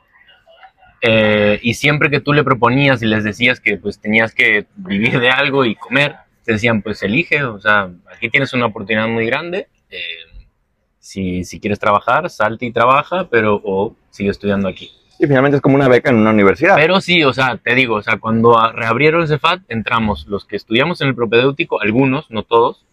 [1.02, 5.20] Eh, y siempre que tú le proponías y les decías que pues tenías que vivir
[5.20, 9.26] de algo y comer, te decían, pues elige, o sea, aquí tienes una oportunidad muy
[9.26, 9.68] grande.
[9.90, 10.00] eh,
[11.04, 14.90] si, si quieres trabajar, salte y trabaja, pero o sigue estudiando aquí.
[15.18, 16.76] Y finalmente es como una beca en una universidad.
[16.76, 20.56] Pero sí, o sea, te digo, o sea, cuando reabrieron el CEFAT, entramos los que
[20.56, 22.86] estudiamos en el propedéutico, algunos, no todos,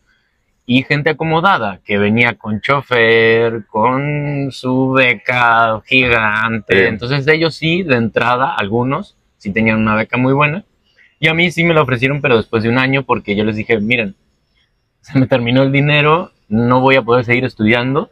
[0.66, 6.78] y gente acomodada, que venía con chofer, con su beca gigante.
[6.80, 6.86] Sí.
[6.86, 10.64] Entonces, de ellos sí, de entrada, algunos sí tenían una beca muy buena.
[11.20, 13.56] Y a mí sí me la ofrecieron, pero después de un año, porque yo les
[13.56, 14.16] dije, miren,
[15.02, 18.10] se me terminó el dinero, no voy a poder seguir estudiando.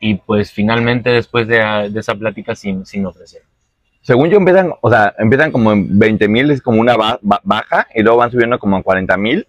[0.00, 1.58] Y pues finalmente después de,
[1.90, 3.46] de esa plática sí, sí me ofrecieron.
[4.02, 7.42] Según yo empiezan, o sea, empiezan como en 20 mil, es como una ba- ba-
[7.44, 9.46] baja, y luego van subiendo como en 40 mil.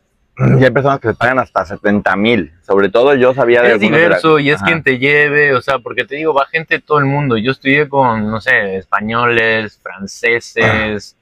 [0.60, 2.54] Y hay personas que se pagan hasta 70 mil.
[2.62, 4.66] Sobre todo yo sabía de Es algunos de la- diverso y es Ajá.
[4.66, 7.38] quien te lleve, o sea, porque te digo, va gente de todo el mundo.
[7.38, 11.18] Yo estudié con, no sé, españoles, franceses,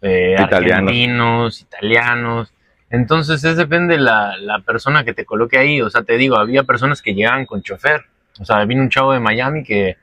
[0.00, 0.72] eh, Italianos.
[0.88, 2.52] argentinos, italianos.
[2.90, 5.80] Entonces, es depende la, la persona que te coloque ahí.
[5.80, 8.02] O sea, te digo, había personas que llegaban con chofer.
[8.40, 9.96] O sea, vino un chavo de Miami que,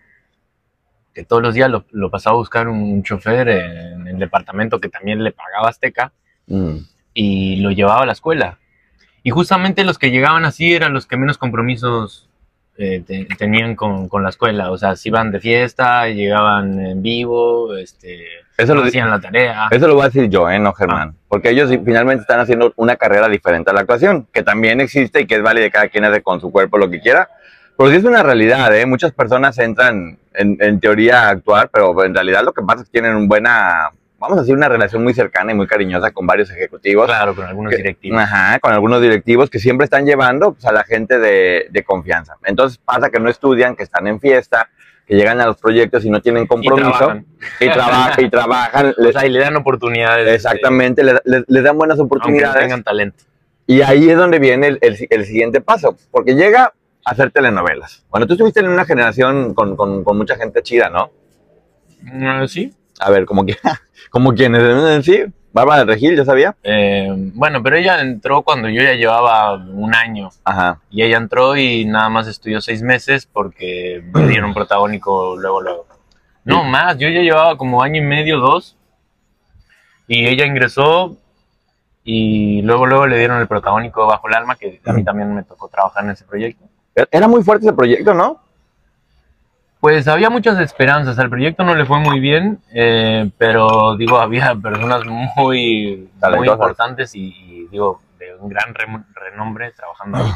[1.13, 4.89] que todos los días lo, lo pasaba a buscar un chofer en el departamento que
[4.89, 6.11] también le pagaba Azteca
[6.51, 6.77] Mm.
[7.13, 8.57] Y lo llevaba a la escuela.
[9.23, 12.29] Y justamente los que llegaban así eran los que menos compromisos
[12.77, 14.71] eh, te- tenían con, con la escuela.
[14.71, 18.23] O sea, si iban de fiesta, llegaban en vivo, este,
[18.57, 19.67] Eso no lo, hacían la tarea.
[19.69, 20.57] Eso lo voy a decir yo, ¿eh?
[20.59, 21.15] No, Germán.
[21.27, 25.27] Porque ellos finalmente están haciendo una carrera diferente a la actuación, que también existe y
[25.27, 27.27] que es válida, cada quien hace con su cuerpo lo que quiera.
[27.77, 28.85] Pero sí es una realidad, ¿eh?
[28.85, 32.87] Muchas personas entran en, en teoría a actuar, pero en realidad lo que pasa es
[32.87, 33.89] que tienen una buena,
[34.19, 37.07] vamos a decir, una relación muy cercana y muy cariñosa con varios ejecutivos.
[37.07, 38.19] Claro, con algunos que- directivos.
[38.21, 42.35] Ajá, con algunos directivos que siempre están llevando pues, a la gente de, de confianza.
[42.45, 44.69] Entonces pasa que no estudian, que están en fiesta,
[45.07, 46.89] que llegan a los proyectos y no tienen Y compromiso.
[46.97, 47.25] trabajan.
[47.59, 48.93] Y, traba- y trabajan.
[48.97, 50.27] O les- sea, y le dan oportunidades.
[50.35, 52.61] Exactamente, le, le- les dan buenas eh, aunque no oportunidades.
[52.61, 53.23] tengan talento.
[53.65, 56.73] Y ahí es donde viene el, el- el siguiente paso, porque llega
[57.05, 58.05] a hacer telenovelas.
[58.09, 61.11] Bueno, tú estuviste en una generación con, con- con mucha gente chida, ¿no?
[62.01, 62.73] Mm, Sí.
[62.99, 63.57] A ver, como, que,
[64.11, 66.55] como quienes, sí, Bárbara de Regil, ya sabía.
[66.63, 70.29] Eh, bueno, pero ella entró cuando yo ya llevaba un año.
[70.43, 70.79] Ajá.
[70.91, 75.87] Y ella entró y nada más estudió seis meses porque me dieron protagónico luego, luego.
[76.43, 78.75] No, más, yo ya llevaba como año y medio, dos.
[80.07, 81.17] Y ella ingresó
[82.03, 85.43] y luego, luego le dieron el protagónico Bajo el Alma, que a mí también me
[85.43, 86.65] tocó trabajar en ese proyecto.
[87.11, 88.41] Era muy fuerte ese proyecto, ¿no?
[89.79, 94.53] Pues había muchas esperanzas, al proyecto no le fue muy bien, eh, pero digo, había
[94.61, 96.09] personas muy,
[96.53, 98.73] importantes y, y, digo, de un gran
[99.15, 100.31] renombre trabajando ahí,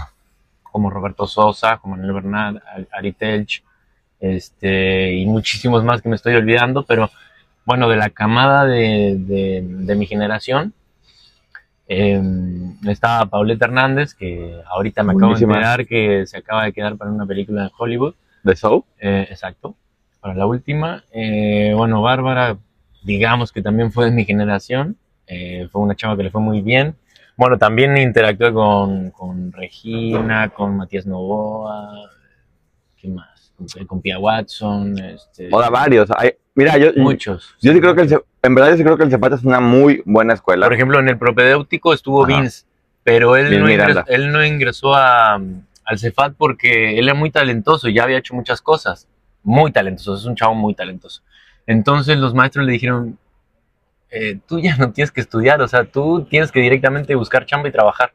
[0.63, 2.63] como Roberto Sosa, como Manuel Bernal,
[2.97, 3.63] Ari- Telch,
[4.21, 7.10] este, y muchísimos más que me estoy olvidando, pero
[7.65, 10.73] bueno, de la camada de, de- de mi generación,
[11.89, 12.21] eh,
[12.88, 17.12] estaba Pauleta Hernández, que ahorita me acabo de enterar que se acaba de quedar para
[17.12, 18.15] una película en Hollywood.
[18.43, 18.86] De Soap.
[18.99, 19.75] Eh, exacto.
[20.19, 21.03] Para la última.
[21.12, 22.58] Eh, bueno, Bárbara,
[23.03, 24.97] digamos que también fue de mi generación.
[25.27, 26.95] Eh, fue una chava que le fue muy bien.
[27.36, 32.10] Bueno, también interactué con, con Regina, con Matías Novoa.
[32.97, 33.51] ¿Qué más?
[33.58, 34.97] Con, con Pia Watson.
[34.99, 36.10] Este, Hola, varios.
[36.15, 37.56] Hay- mira, yo, muchos.
[37.62, 39.60] yo sí creo que el, en verdad yo sí creo que el Cepata es una
[39.60, 40.67] muy buena escuela.
[40.67, 42.39] Por ejemplo, en el propedéutico estuvo Ajá.
[42.39, 42.65] Vince,
[43.03, 45.41] pero él Vince no, ingresó, él no ingresó a,
[45.86, 49.08] al Cefat porque él era muy talentoso ya había hecho muchas cosas.
[49.43, 51.22] Muy talentoso, es un chavo muy talentoso.
[51.67, 53.17] Entonces los maestros le dijeron,
[54.10, 57.69] eh, tú ya no tienes que estudiar, o sea, tú tienes que directamente buscar chamba
[57.69, 58.13] y trabajar.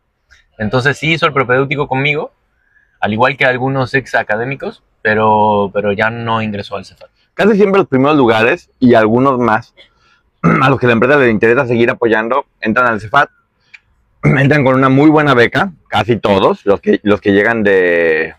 [0.58, 2.32] Entonces sí hizo el propedéutico conmigo,
[3.00, 7.10] al igual que algunos ex académicos, pero, pero ya no ingresó al Cefat.
[7.34, 9.74] Casi siempre los primeros lugares y algunos más
[10.42, 13.30] a los que la empresa le interesa seguir apoyando entran al Cefat.
[14.22, 18.34] Entran con una muy buena beca, casi todos, los que, los que llegan de,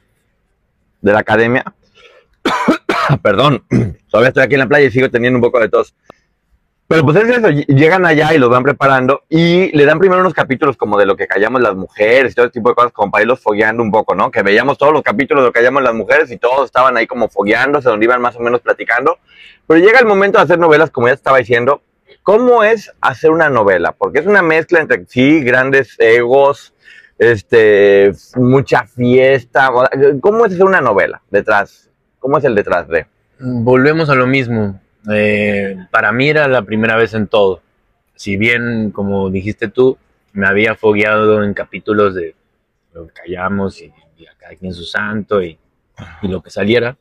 [1.02, 1.66] de la academia.
[3.24, 3.64] Perdón,
[4.10, 5.96] todavía estoy aquí en la playa y sigo teniendo un poco de tos.
[6.88, 10.22] Pero pues es eso, ll- llegan allá y los van preparando y le dan primero
[10.22, 12.92] unos capítulos como de lo que callamos las mujeres y todo ese tipo de cosas
[12.92, 14.32] como para irlos fogueando un poco, ¿no?
[14.32, 17.06] Que veíamos todos los capítulos de lo que callamos las mujeres y todos estaban ahí
[17.06, 19.20] como fogueándose, donde iban más o menos platicando.
[19.68, 21.84] Pero llega el momento de hacer novelas, como ya estaba diciendo,
[22.24, 23.92] ¿cómo es hacer una novela?
[23.92, 26.74] Porque es una mezcla entre, sí, grandes egos,
[27.20, 29.70] este, mucha fiesta.
[30.22, 31.92] ¿Cómo es hacer una novela detrás?
[32.18, 33.06] ¿Cómo es el detrás de?
[33.40, 34.80] Volvemos a lo mismo.
[35.12, 37.62] Eh, para mí era la primera vez en todo.
[38.16, 39.98] Si bien, como dijiste tú,
[40.34, 42.36] me había fogueado en capítulos de
[42.94, 45.58] lo que callamos y, y a cada quien su santo y,
[46.22, 46.98] lo que saliera,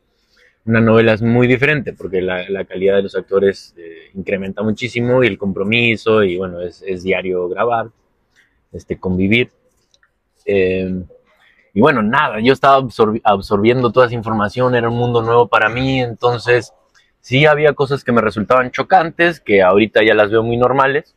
[0.65, 5.23] una novela es muy diferente porque la, la calidad de los actores eh, incrementa muchísimo
[5.23, 7.87] y el compromiso y bueno, es, es diario grabar,
[8.73, 9.51] este, convivir.
[10.51, 11.03] Eh,
[11.75, 15.69] y bueno, nada, yo estaba absorbi- absorbiendo toda esa información, era un mundo nuevo para
[15.69, 16.73] mí, entonces
[17.21, 21.15] sí había cosas que me resultaban chocantes, que ahorita ya las veo muy normales.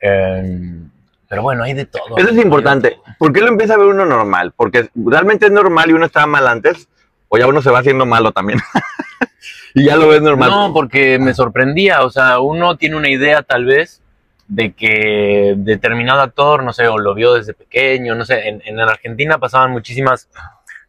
[0.00, 0.80] Eh,
[1.28, 2.16] pero bueno, hay de todo.
[2.16, 2.98] Eso es importante.
[3.18, 4.52] ¿Por qué lo empieza a ver uno normal?
[4.56, 6.88] Porque realmente es normal y uno estaba mal antes,
[7.28, 8.58] o ya uno se va haciendo malo también.
[9.74, 10.50] y ya lo ves normal.
[10.50, 14.02] No, porque me sorprendía, o sea, uno tiene una idea tal vez
[14.50, 18.80] de que determinado actor, no sé, o lo vio desde pequeño, no sé, en, en
[18.80, 20.28] Argentina pasaban muchísimas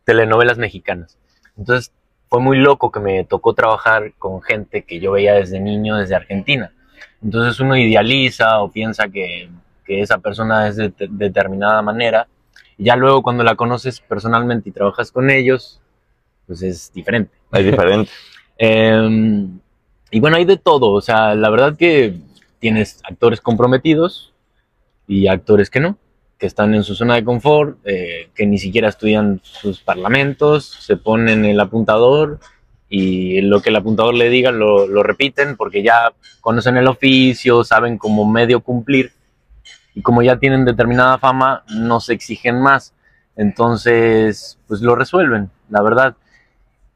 [0.03, 1.19] telenovelas mexicanas.
[1.55, 1.93] Entonces,
[2.27, 6.15] fue muy loco que me tocó trabajar con gente que yo veía desde niño, desde
[6.15, 6.71] Argentina.
[7.21, 9.49] Entonces uno idealiza o piensa que,
[9.85, 12.27] que esa persona es de, de determinada manera.
[12.77, 15.81] Y ya luego cuando la conoces personalmente y trabajas con ellos,
[16.47, 17.33] pues es diferente.
[17.51, 18.11] Es diferente.
[18.63, 19.47] Eh,
[20.11, 20.91] y bueno, hay de todo.
[20.91, 22.13] O sea, la verdad que
[22.61, 24.33] tienes actores comprometidos
[25.07, 25.97] y actores que no,
[26.37, 30.95] que están en su zona de confort, eh, que ni siquiera estudian sus parlamentos, se
[30.95, 32.39] ponen el apuntador
[32.87, 37.63] y lo que el apuntador le diga lo, lo repiten porque ya conocen el oficio,
[37.63, 39.11] saben cómo medio cumplir
[39.95, 42.93] y como ya tienen determinada fama, no se exigen más.
[43.35, 46.15] Entonces, pues lo resuelven, la verdad.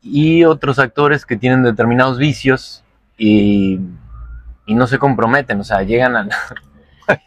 [0.03, 2.83] Y otros actores que tienen determinados vicios
[3.17, 3.79] y,
[4.65, 6.29] y no se comprometen, o sea, llegan a,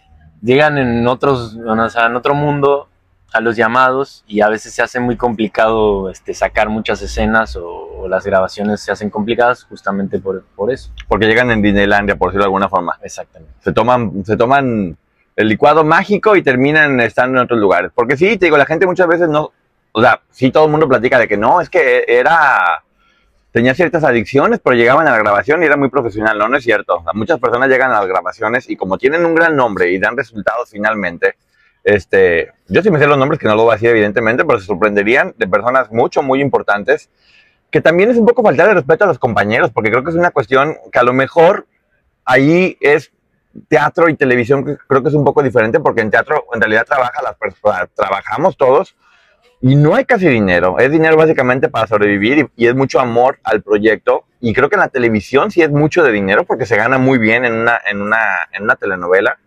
[0.42, 2.88] llegan en otros, o sea, en otro mundo
[3.33, 7.88] a los llamados y a veces se hace muy complicado este, sacar muchas escenas o,
[7.98, 10.90] o las grabaciones se hacen complicadas justamente por, por eso.
[11.09, 12.98] Porque llegan en Disneylandia, por decirlo de alguna forma.
[13.03, 13.55] Exactamente.
[13.61, 14.96] Se toman, se toman
[15.37, 17.90] el licuado mágico y terminan estando en otros lugares.
[17.94, 19.53] Porque sí, te digo, la gente muchas veces no,
[19.92, 22.83] o sea, sí todo el mundo platica de que no, es que era,
[23.52, 26.38] tenía ciertas adicciones, pero llegaban a la grabación y era muy profesional.
[26.38, 26.96] No, no es cierto.
[26.96, 29.98] O sea, muchas personas llegan a las grabaciones y como tienen un gran nombre y
[29.98, 31.37] dan resultados finalmente,
[31.84, 34.61] este, yo sí me sé los nombres que no lo voy a decir evidentemente, pero
[34.61, 37.08] se sorprenderían de personas mucho, muy importantes,
[37.70, 40.16] que también es un poco faltar de respeto a los compañeros, porque creo que es
[40.16, 41.66] una cuestión que a lo mejor
[42.24, 43.11] ahí es
[43.68, 47.22] teatro y televisión, creo que es un poco diferente, porque en teatro en realidad trabaja
[47.22, 48.94] las personas, trabajamos todos
[49.60, 50.78] y no hay casi dinero.
[50.78, 54.24] Es dinero básicamente para sobrevivir y, es mucho amor al proyecto.
[54.40, 57.18] Y creo que en la televisión sí es mucho de dinero porque se gana muy
[57.18, 58.18] bien en una, en una,
[58.52, 59.38] en una telenovela.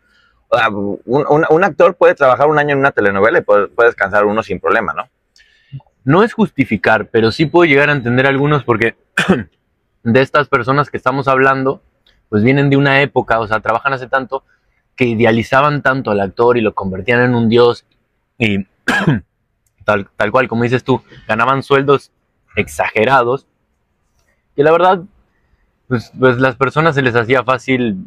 [0.69, 4.43] Un, un, actor puede trabajar un año en una telenovela y puede, puede descansar uno
[4.43, 5.07] sin problema, ¿no?
[6.03, 8.97] No es justificar, pero sí puedo llegar a entender algunos porque
[10.03, 11.81] de estas personas que estamos hablando,
[12.27, 14.43] pues vienen de una época, o sea, trabajan hace tanto,
[14.97, 17.85] que idealizaban tanto al actor y lo convertían en un dios
[18.37, 18.67] y
[19.83, 22.11] tal, tal cual, como dices tú, ganaban sueldos
[22.55, 23.47] exagerados,
[24.55, 25.01] que la verdad,
[25.87, 27.97] pues, pues las personas se les hacía fácil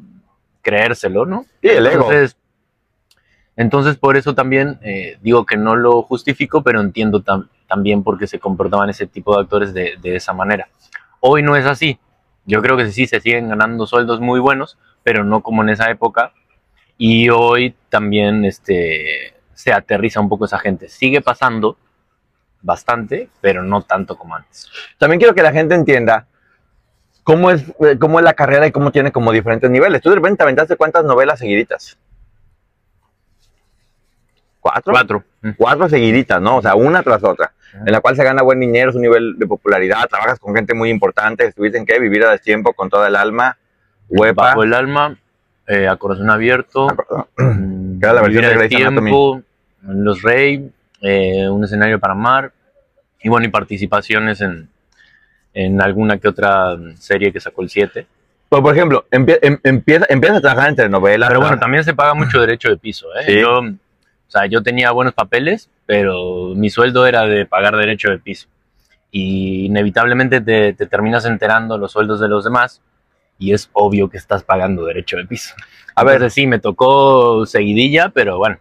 [0.63, 1.45] creérselo, ¿no?
[1.63, 2.05] Sí, el ego.
[2.05, 2.37] Entonces,
[3.57, 8.19] entonces por eso también eh, digo que no lo justifico, pero entiendo tam también por
[8.19, 10.69] qué se comportaban ese tipo de actores de, de, esa manera.
[11.21, 11.99] Hoy no es así.
[12.45, 15.91] Yo creo que sí se siguen ganando sueldos muy buenos, pero no como en esa
[15.91, 16.33] época.
[16.99, 19.34] Y hoy también este,
[19.65, 20.91] se aterriza un poco esa gente.
[20.91, 21.79] Sigue pasando
[22.61, 24.69] bastante, pero no tanto como antes.
[24.99, 26.27] También quiero que la gente entienda
[27.23, 27.65] cómo es,
[27.99, 30.03] cómo es la carrera y cómo tiene como diferentes niveles.
[30.03, 31.97] Tú de repente te aventaste cuántas novelas seguiditas.
[34.61, 34.93] ¿Cuatro?
[34.93, 35.25] Cuatro.
[35.57, 36.59] Cuatro seguiditas, ¿no?
[36.59, 37.55] O sea, una tras otra.
[37.87, 40.75] En la cual se gana buen dinero, es un nivel de popularidad, trabajas con gente
[40.75, 41.99] muy importante, estuviste en qué?
[41.99, 43.57] Vivir a destiempo con toda el alma,
[44.11, 44.43] huepa.
[44.43, 45.17] Bajo el alma,
[45.67, 46.89] eh, a corazón abierto.
[47.11, 47.27] Ah,
[48.03, 49.43] era la versión Vivir de Grey's Anatomy.
[49.87, 50.71] Los Rey,
[51.01, 52.53] eh, un escenario para amar.
[53.23, 54.69] Y bueno, y participaciones en,
[55.55, 58.07] en alguna que otra serie que sacó el 7.
[58.51, 61.29] Pero, por ejemplo, empie- em- empieza, empiezas a trabajar en telenovelas.
[61.29, 63.07] Pero bueno, también se paga mucho derecho de piso.
[63.17, 63.25] ¿eh?
[63.27, 63.41] Sí.
[63.41, 68.19] Yo, o sea, yo tenía buenos papeles, pero mi sueldo era de pagar derecho de
[68.19, 68.49] piso.
[69.11, 72.81] Y inevitablemente te, te terminas enterando los sueldos de los demás
[73.39, 75.55] y es obvio que estás pagando derecho de piso.
[75.95, 78.59] A ver, sí, me tocó seguidilla, pero bueno,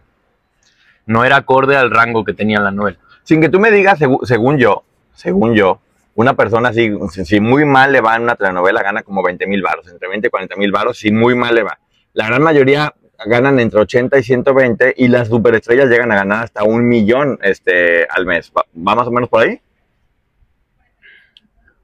[1.06, 2.98] no era acorde al rango que tenía la novela.
[3.22, 5.80] sin que tú me digas, según yo, según yo,
[6.14, 6.90] una persona si,
[7.24, 10.26] si- muy mal le va en una telenovela gana como 20 mil baros, entre 20
[10.28, 11.78] y 40 mil baros, si muy mal le va.
[12.12, 12.94] La gran mayoría
[13.26, 18.06] ganan entre 80 y 120 y las superestrellas llegan a ganar hasta un millón este,
[18.08, 18.52] al mes.
[18.56, 19.60] ¿Va, va más o menos por ahí?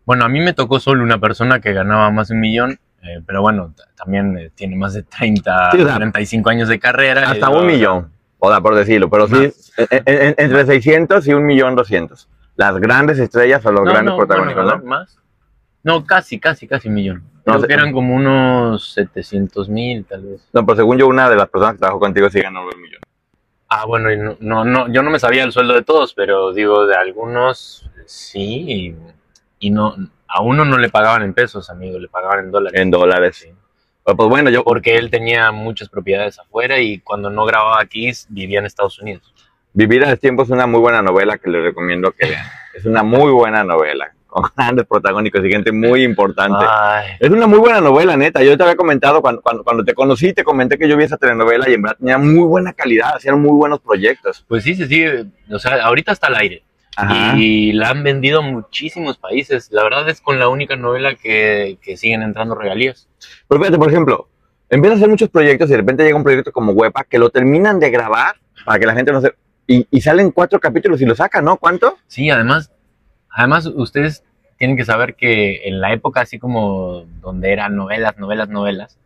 [0.05, 3.21] Bueno, a mí me tocó solo una persona que ganaba más de un millón, eh,
[3.27, 7.31] pero bueno, también eh, tiene más de 30, Sí, o sea, 35 años de carrera.
[7.31, 11.45] Hasta un millón, o sea, por decirlo, pero sí, en- en- entre 600 y un
[11.47, 12.29] millón 200.
[12.57, 14.83] Las grandes estrellas o los No, grandes no, bueno, ¿no?
[14.85, 15.19] ¿Más?
[15.83, 17.23] No, casi, casi, casi un millón.
[17.47, 17.67] No Creo sé.
[17.69, 20.47] que eran como unos 700 mil, tal vez.
[20.53, 23.01] No, pero según yo, una de las personas que trabajó contigo sí ganó un millón.
[23.69, 26.53] Ah, bueno, y no, no, no, yo no me sabía el sueldo de todos, pero
[26.53, 28.97] digo, de algunos sí,
[29.61, 29.95] y, y no,
[30.29, 32.81] a uno no le pagaban en pesos, amigo, le pagaban en dólares.
[32.81, 33.37] En dólares.
[33.37, 33.49] Sí.
[34.11, 38.11] Pero, Pues bueno, yo, Porque él tenía muchas propiedades afuera y cuando no grababa aquí
[38.29, 39.33] vivía en Estados Unidos.
[39.73, 42.45] Vivir a tiempo es una muy buena novela que les recomiendo que vean.
[42.75, 46.65] Es una muy buena novela, con grandes protagónicos y gente muy importante.
[46.69, 48.43] Ay, Es una muy buena novela, neta.
[48.43, 51.17] Yo te había comentado cuando, cuando, cuando te conocí, te comenté que yo vi esa
[51.17, 54.45] telenovela y en verdad tenía muy buena calidad, hacían muy buenos proyectos.
[54.49, 56.65] pues sí, se sigue, o sea, ahorita está al aire,
[56.97, 57.37] Ajá.
[57.37, 59.71] y la han vendido a muchísimos países.
[59.71, 63.09] La verdad es con la única novela que, que siguen entrando regalías.
[63.49, 64.29] Pero fíjate, por ejemplo,
[64.69, 67.31] empiezan a hacer muchos proyectos y de repente llega un proyecto como Huepa que lo
[67.31, 69.35] terminan de grabar para que la gente no se...
[69.67, 71.57] Y, y salen cuatro capítulos y lo sacan, ¿no?
[71.57, 71.97] ¿Cuánto?
[72.09, 72.73] Sí, además,
[73.31, 74.25] además ustedes
[74.59, 78.99] tienen que saber que en la época así como donde eran novelas, novelas, novelas,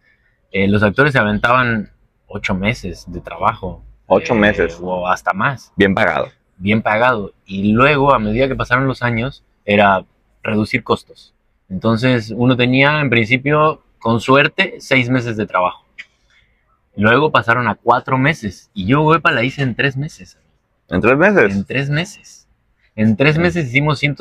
[0.50, 1.92] eh, los actores se aventaban
[2.26, 3.84] ocho meses de trabajo.
[4.06, 4.78] Ocho eh, meses.
[4.82, 6.28] O hasta más, Bien pagado.
[6.56, 7.32] Bien pagado.
[7.46, 10.04] Y luego, a medida que pasaron los años, era
[10.42, 11.32] reducir costos.
[11.68, 15.84] Entonces, uno tenía, en principio, con suerte, seis meses de trabajo.
[16.96, 18.70] Luego pasaron a cuatro meses.
[18.74, 20.38] Y yo, Huepa, la hice en tres meses.
[20.88, 21.54] ¿En tres meses?
[21.56, 22.40] En tres meses.
[22.96, 24.16] En tres meses hicimos 100,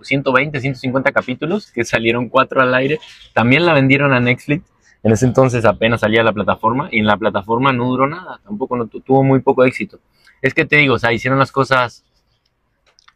[0.00, 2.98] 120, 150 capítulos, que salieron cuatro al aire.
[3.34, 4.64] También la vendieron a Netflix.
[5.02, 8.40] En ese entonces apenas salía la plataforma y en la plataforma no duró nada.
[8.44, 9.98] Tampoco no, tu- tuvo muy poco éxito.
[10.42, 12.04] Es que te digo, o sea, hicieron las cosas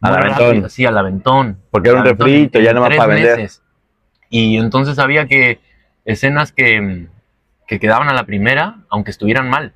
[0.01, 0.69] Al aventón.
[0.69, 1.59] Sí, al aventón.
[1.69, 3.37] Porque era un refrito, ya nomás tres para vender.
[3.37, 3.61] meses.
[4.29, 5.59] Y entonces había que
[6.05, 7.07] escenas que,
[7.67, 9.73] que quedaban a la primera, aunque estuvieran mal.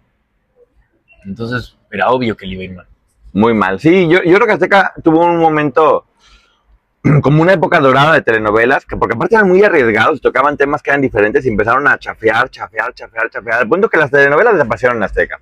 [1.26, 2.88] Entonces era obvio que le iba a ir mal.
[3.34, 3.80] Muy mal.
[3.80, 6.06] Sí, yo, yo creo que Azteca tuvo un momento
[7.22, 10.91] como una época dorada de telenovelas, que porque aparte eran muy arriesgados, tocaban temas que
[10.91, 14.97] eran diferentes y empezaron a chafear, chafear, chafear, chafear, al punto que las telenovelas desaparecieron
[14.97, 15.39] en Azteca.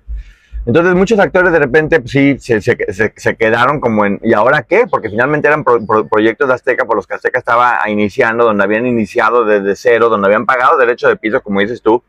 [0.66, 4.34] Entonces muchos actores de repente pues, sí se, se- se- se quedaron como en ¿y
[4.34, 4.86] ahora qué?
[4.88, 8.62] Porque finalmente eran pro- pro- proyectos de Azteca por los que Azteca estaba iniciando, donde
[8.64, 12.02] habían iniciado desde cero, donde habían pagado derecho de piso, como dices tú,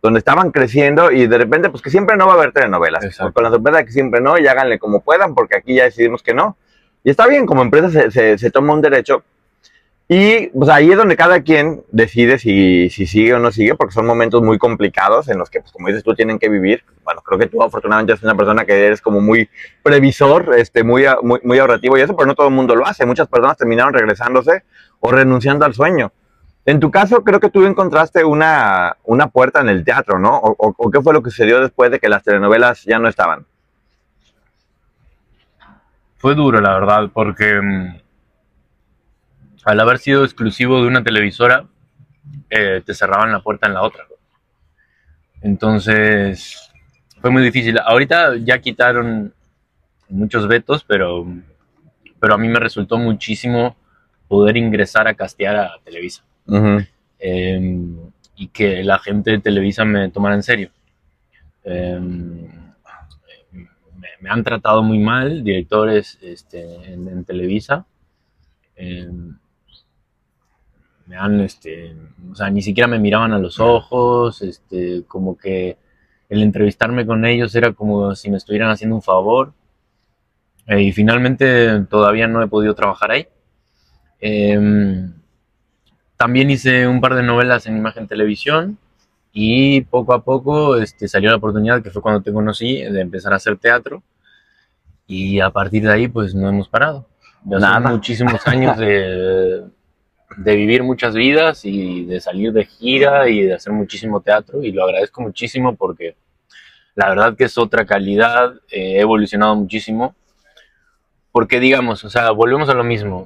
[0.00, 3.42] donde estaban creciendo y de repente pues que siempre no va a haber telenovelas, con
[3.42, 6.56] la sorpresa que siempre no y háganle como puedan porque aquí ya decidimos que no.
[7.02, 9.22] Y está bien, como empresa se toma un derecho.
[10.08, 13.92] Y pues ahí es donde cada quien decide si, si sigue o no sigue, porque
[13.92, 16.84] son momentos muy complicados en los que, pues, como dices tú, tienen que vivir.
[17.02, 19.48] Bueno, creo que tú afortunadamente eres una persona que eres como muy
[19.82, 22.86] previsor, este, muy, a- muy, muy ahorrativo y eso, pero no todo el mundo lo
[22.86, 23.04] hace.
[23.04, 24.62] Muchas personas terminaron regresándose
[25.00, 26.12] o renunciando al sueño.
[26.64, 30.36] En tu caso, creo que tú encontraste una, una puerta en el teatro, ¿no?
[30.36, 33.08] O, o- o qué fue lo que sucedió después de que las telenovelas ya no
[33.08, 33.44] estaban?
[36.18, 37.96] Fue duro, la verdad, porque mm,
[39.66, 41.66] al haber sido exclusivo de una televisora,
[42.50, 44.04] eh, te cerraban la puerta en la otra.
[45.42, 46.70] Entonces,
[47.20, 47.76] fue muy difícil.
[47.84, 49.34] Ahorita ya quitaron
[50.08, 51.26] muchos vetos, pero,
[52.20, 53.76] pero a mí me resultó muchísimo
[54.28, 56.22] poder ingresar a castear a Televisa.
[57.18, 57.80] Eh,
[58.36, 60.70] y que la gente de Televisa me tomara en serio.
[61.64, 61.98] Eh,
[63.50, 67.84] me, me han tratado muy mal directores este, en, en Televisa.
[68.76, 69.10] Eh,
[71.06, 71.94] me han, este,
[72.30, 75.76] o sea, ni siquiera me miraban a los ojos, este, como que
[76.28, 79.52] el entrevistarme con ellos era como si me estuvieran haciendo un favor.
[80.66, 83.28] Eh, y finalmente todavía no he podido trabajar ahí.
[84.20, 85.12] Em,
[86.16, 88.78] también hice un par de novelas en Imagen Televisión
[89.32, 93.32] y poco a poco este, salió la oportunidad, que fue cuando te conocí, de empezar
[93.32, 94.02] a hacer teatro.
[95.06, 97.06] Y a partir de ahí, pues no hemos parado.
[97.44, 97.90] Ya son Nada.
[97.90, 99.62] muchísimos años de,
[100.36, 104.62] de vivir muchas vidas y de salir de gira y de hacer muchísimo teatro.
[104.62, 106.16] Y lo agradezco muchísimo porque
[106.94, 110.14] la verdad que es otra calidad, eh, he evolucionado muchísimo.
[111.32, 113.24] Porque digamos, o sea, volvemos a lo mismo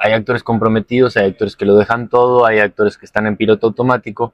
[0.00, 3.66] hay actores comprometidos, hay actores que lo dejan todo, hay actores que están en piloto
[3.66, 4.32] automático.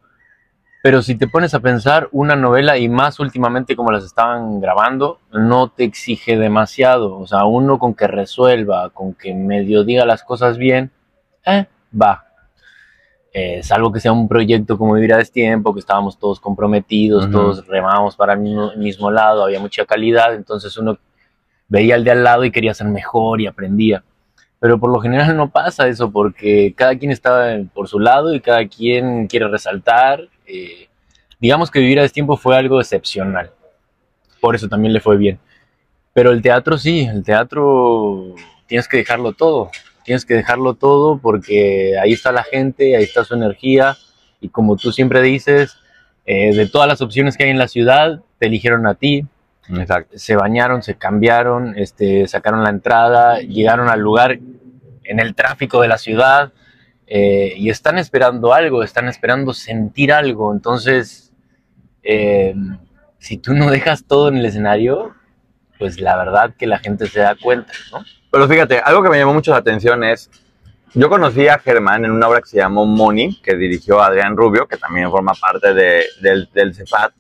[0.80, 5.18] Pero si te pones a pensar, una novela, y más últimamente como las estaban grabando,
[5.32, 7.18] no te exige demasiado.
[7.18, 10.92] O sea, uno con que resuelva, con que medio diga las cosas bien,
[11.44, 11.66] eh,
[12.01, 12.24] va.
[13.32, 17.66] Eh, salvo que sea un proyecto como Vivir a Destiempo, que estábamos todos comprometidos, todos
[17.66, 20.99] remábamos para el mismo, mismo lado, había mucha calidad, entonces uno
[21.68, 24.03] veía al de al lado y quería ser mejor y aprendía
[24.59, 28.40] pero por lo general no pasa eso porque cada quien está por su lado y
[28.40, 30.28] cada quien quiere resaltar.
[30.47, 30.88] eh,
[31.38, 33.53] digamos que vivir a destiempo fue algo excepcional,
[34.40, 35.38] por eso también le fue bien.
[36.14, 38.34] Pero el teatro sí, el teatro
[38.66, 39.70] tienes que dejarlo todo,
[40.07, 43.96] tienes que dejarlo todo porque ahí está la gente, ahí está su energía
[44.40, 45.76] y como tú siempre dices,
[46.24, 49.26] eh, de todas las opciones que hay en la ciudad, te eligieron a ti,
[49.68, 50.16] Exacto.
[50.16, 54.38] se bañaron, se cambiaron, este, sacaron la entrada, llegaron al lugar
[55.02, 56.52] en el tráfico de la ciudad
[57.09, 60.52] eh, y están esperando algo, están esperando sentir algo.
[60.52, 61.32] Entonces,
[62.04, 62.54] eh,
[63.18, 65.14] si tú no dejas todo en el escenario,
[65.78, 68.04] pues la verdad que la gente se da cuenta, ¿no?
[68.37, 70.30] Pero fíjate, algo que me llamó mucho la atención es,
[70.93, 74.66] yo conocí a Germán en una obra que se llamó Money, que dirigió Adrián Rubio,
[74.68, 77.12] que también forma parte de- del, del CEPAT,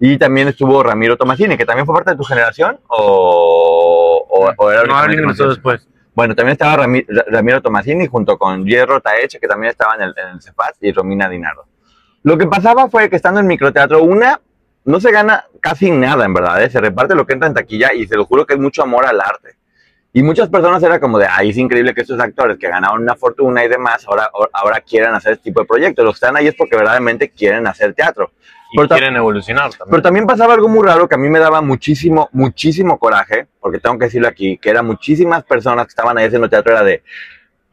[0.00, 4.70] y también estuvo Ramiro Tomasini, que también fue parte de tu generación, o, o o,
[4.72, 5.86] era No, alguien después.
[6.16, 10.02] Bueno, también estaba Rami- Ra- Ramiro Tomasini junto con Hierro Taeche, que también estaba en
[10.02, 11.64] el, en el Cefat, y Romina Dinardo.
[12.24, 14.40] Lo que pasaba fue que estando en microteatro, una,
[14.84, 16.68] no se gana casi nada, en verdad, ¿eh?
[16.70, 19.06] se reparte lo que entra en taquilla y se lo juro que es mucho amor
[19.06, 19.54] al arte.
[20.16, 23.16] Y muchas personas era como de, ay, es increíble que estos actores que ganaron una
[23.16, 26.02] fortuna y demás, ahora, ahora quieran hacer este tipo de proyectos.
[26.06, 28.30] Los que están ahí es porque verdaderamente quieren hacer teatro.
[28.72, 29.90] Y Pero quieren evolucionar también.
[29.90, 33.78] Pero también pasaba algo muy raro que a mí me daba muchísimo, muchísimo coraje, porque
[33.78, 37.02] tengo que decirlo aquí, que eran muchísimas personas que estaban ahí haciendo teatro, era de,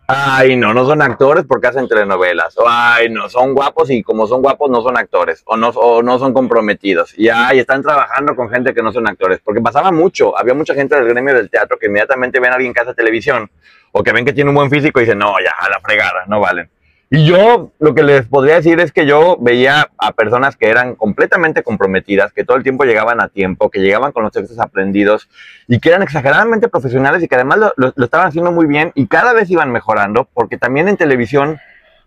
[0.07, 4.41] ay, no, no son actores porque hacen telenovelas, ay, no, son guapos y como son
[4.41, 8.49] guapos no son actores, o no, o no son comprometidos, y ay, están trabajando con
[8.49, 11.77] gente que no son actores, porque pasaba mucho, había mucha gente del gremio del teatro
[11.77, 13.49] que inmediatamente ven a alguien que hace televisión,
[13.91, 16.25] o que ven que tiene un buen físico y dicen, no, ya, a la fregada,
[16.27, 16.69] no valen.
[17.15, 20.95] Y yo lo que les podría decir es que yo veía a personas que eran
[20.95, 25.29] completamente comprometidas, que todo el tiempo llegaban a tiempo, que llegaban con los textos aprendidos
[25.67, 29.31] y que eran exageradamente profesionales y que además lo, estaban haciendo muy bien y cada
[29.33, 31.59] vez iban mejorando, porque también en televisión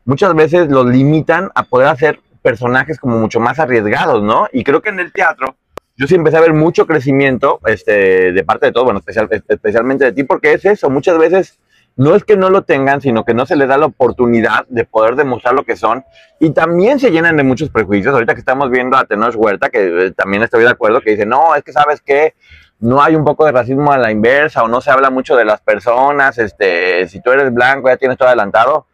[0.04, 4.48] muchas veces los limitan a poder hacer personajes como mucho más arriesgados, ¿no?
[4.52, 5.54] Y creo que en el teatro
[5.96, 10.04] yo sí empecé a ver mucho crecimiento este, de parte de todo, bueno, especial- especialmente
[10.07, 11.61] de ti, porque es eso, muchas veces
[11.97, 14.84] no es que no lo tengan, sino que no se les da la oportunidad de
[14.84, 16.05] poder demostrar lo que son.
[16.38, 18.12] Y también se llenan de muchos prejuicios.
[18.12, 21.24] Ahorita que estamos viendo a Tenoch Huerta, que eh, también estoy de acuerdo, que dice,
[21.24, 22.34] no, es que sabes que
[22.78, 25.47] no hay un poco de racismo a la inversa o no se habla mucho de
[25.47, 26.36] las personas.
[26.36, 28.86] Este, si tú eres blanco, ya tienes todo adelantado.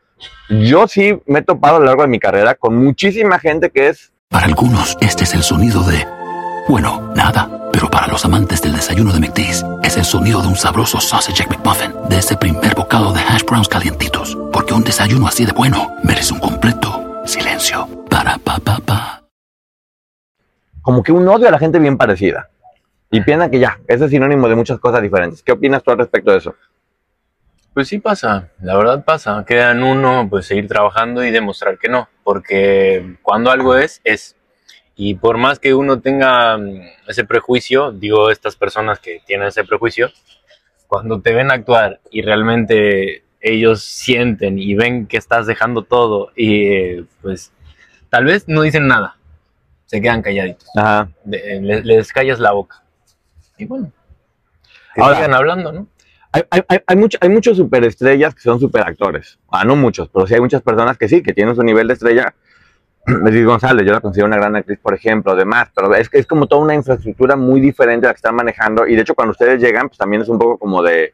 [0.48, 3.88] Yo sí me he topado a lo largo de mi carrera con muchísima gente que
[3.88, 6.21] es Para algunos, este es el sonido de...
[6.68, 7.48] Bueno, nada.
[7.72, 11.42] Pero para los amantes del desayuno de McDee's, es el sonido de un sabroso sausage
[11.42, 14.38] egg McMuffin, de ese primer bocado de hash browns calientitos.
[14.52, 17.88] Porque un desayuno así de bueno merece un completo silencio.
[18.08, 19.22] Para pa pa pa.
[20.82, 22.48] como que un odio a la gente bien parecida.
[23.10, 25.42] Y piensan que ya, ese es sinónimo de muchas cosas diferentes.
[25.42, 26.54] ¿Qué opinas tú al respecto de eso?
[27.74, 29.44] Pues sí pasa, la verdad pasa.
[29.46, 34.36] Queda en uno pues seguir trabajando y demostrar que no, porque cuando algo es, es.
[34.94, 39.64] Y por más que uno tenga mm, ese prejuicio, digo, estas personas que tienen ese
[39.64, 40.10] prejuicio,
[40.86, 46.66] cuando te ven actuar y realmente ellos sienten y ven que estás dejando todo y
[46.66, 47.50] eh, pues
[48.10, 49.16] tal vez no dicen nada,
[49.86, 51.08] se quedan calladitos, Ajá.
[51.24, 52.82] de- le- les callas la boca.
[53.58, 53.90] Y bueno,
[54.94, 55.86] que Ahora- sigan hablando, ¿no?
[56.34, 59.38] Hay, hay, hay, hay, mucho- hay muchos superestrellas que son superactores.
[59.50, 61.94] Ah, no muchos, pero sí hay muchas personas que sí, que tienen su nivel de
[61.94, 62.34] estrella.
[63.06, 66.26] Luis González, yo la considero una gran actriz, por ejemplo, demás, pero es, que es
[66.26, 68.86] como toda una infraestructura muy diferente a la que están manejando.
[68.86, 71.12] Y de hecho, cuando ustedes llegan, pues también es un poco como de,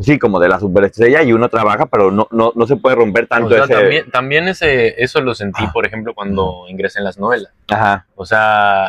[0.00, 3.26] sí, como de la superestrella y uno trabaja, pero no, no, no se puede romper
[3.26, 3.74] tanto O sea, ese.
[3.74, 5.70] también, también ese, eso lo sentí, Ah.
[5.72, 7.52] por ejemplo, cuando ingresé en las novelas.
[7.70, 8.86] Ajá, O sea,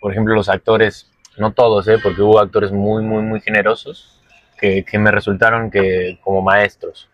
[0.00, 1.08] por ejemplo, los actores,
[1.38, 1.98] no todos, ¿eh?
[2.02, 4.20] porque hubo actores muy, muy, muy generosos
[4.58, 7.08] que, que me resultaron que como maestros.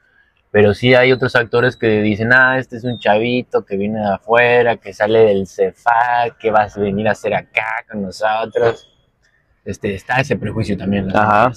[0.59, 4.15] Pero sí hay otros actores que dicen, ah, este es un chavito que viene de
[4.15, 8.93] afuera, que sale del CEFAC, que vas a venir a hacer acá con nosotros.
[9.65, 11.17] Este, está ese prejuicio también.
[11.17, 11.53] Ajá.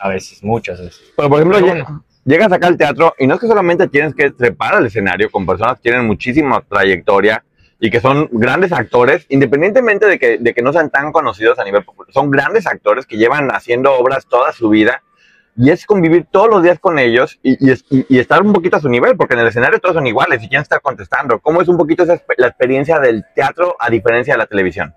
[0.00, 1.00] A veces, muchas veces.
[1.16, 2.04] Pero por ejemplo, Pero lle- bueno.
[2.26, 5.46] llegas acá al teatro y no es que solamente tienes que trepar al escenario con
[5.46, 7.42] personas que tienen muchísima trayectoria
[7.80, 11.64] y que son grandes actores, independientemente de que, de que no sean tan conocidos a
[11.64, 15.02] nivel popular, son grandes actores que llevan haciendo obras toda su vida
[15.58, 17.74] y es convivir todos los días con ellos y, y
[18.08, 20.48] y- estar un poquito a su nivel, porque en el escenario todos son iguales y
[20.48, 21.38] quieren estar contestando.
[21.40, 24.94] ¿Cómo es un poquito esa, la experiencia del teatro a diferencia de la televisión?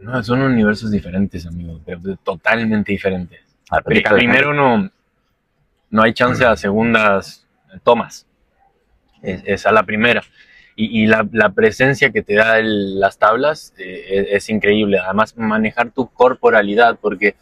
[0.00, 3.40] No, son universos diferentes, amigo, pero totalmente diferentes.
[3.70, 4.18] A ver, Pri- platícale.
[4.18, 4.88] primero no,
[5.90, 7.46] no hay chance a segundas
[7.82, 8.26] tomas.
[9.22, 10.22] Es, es a la primera.
[10.76, 14.98] Y, y la, la presencia que te da el- las tablas eh, es, es increíble.
[15.00, 17.34] Además, manejar tu corporalidad, porque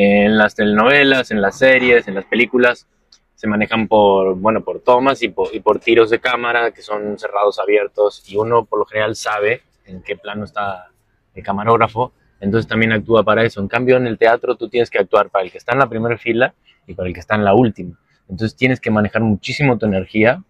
[0.00, 2.86] en las telenovelas, en las series, en las películas,
[3.34, 7.18] se manejan por, bueno, por tomas y por, y por tiros de cámara que son
[7.18, 10.92] cerrados, abiertos, y uno por lo general sabe en qué plano está
[11.34, 13.60] el camarógrafo, entonces también actúa para eso.
[13.60, 15.88] En cambio, en el teatro tú tienes que actuar para el que está en la
[15.88, 16.54] primera fila
[16.86, 17.98] y para el que está en la última.
[18.28, 20.44] Entonces tienes que manejar muchísimo tu energía,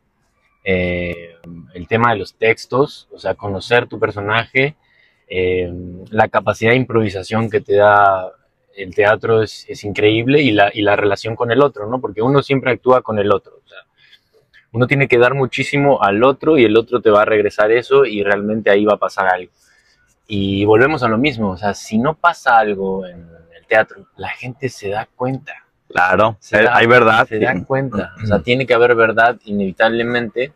[0.63, 1.37] eh,
[1.73, 4.77] el tema de los textos, o sea, conocer tu personaje,
[5.27, 5.73] eh,
[6.11, 8.35] la capacidad de improvisación que te da
[8.79, 12.01] el teatro es, es increíble y la, y la relación con el otro, ¿no?
[12.01, 13.61] Porque uno siempre actúa con el otro.
[13.65, 13.79] O sea,
[14.73, 18.05] uno tiene que dar muchísimo al otro y el otro te va a regresar eso
[18.05, 19.51] y realmente ahí va a pasar algo.
[20.27, 23.27] Y volvemos a lo mismo, o sea, si no pasa algo en
[23.59, 25.55] el teatro, la gente se da cuenta.
[25.89, 27.27] Claro, Se da- hay verdad.
[27.27, 28.13] Se dan cuenta.
[28.23, 30.53] O sea, tiene que haber verdad inevitablemente.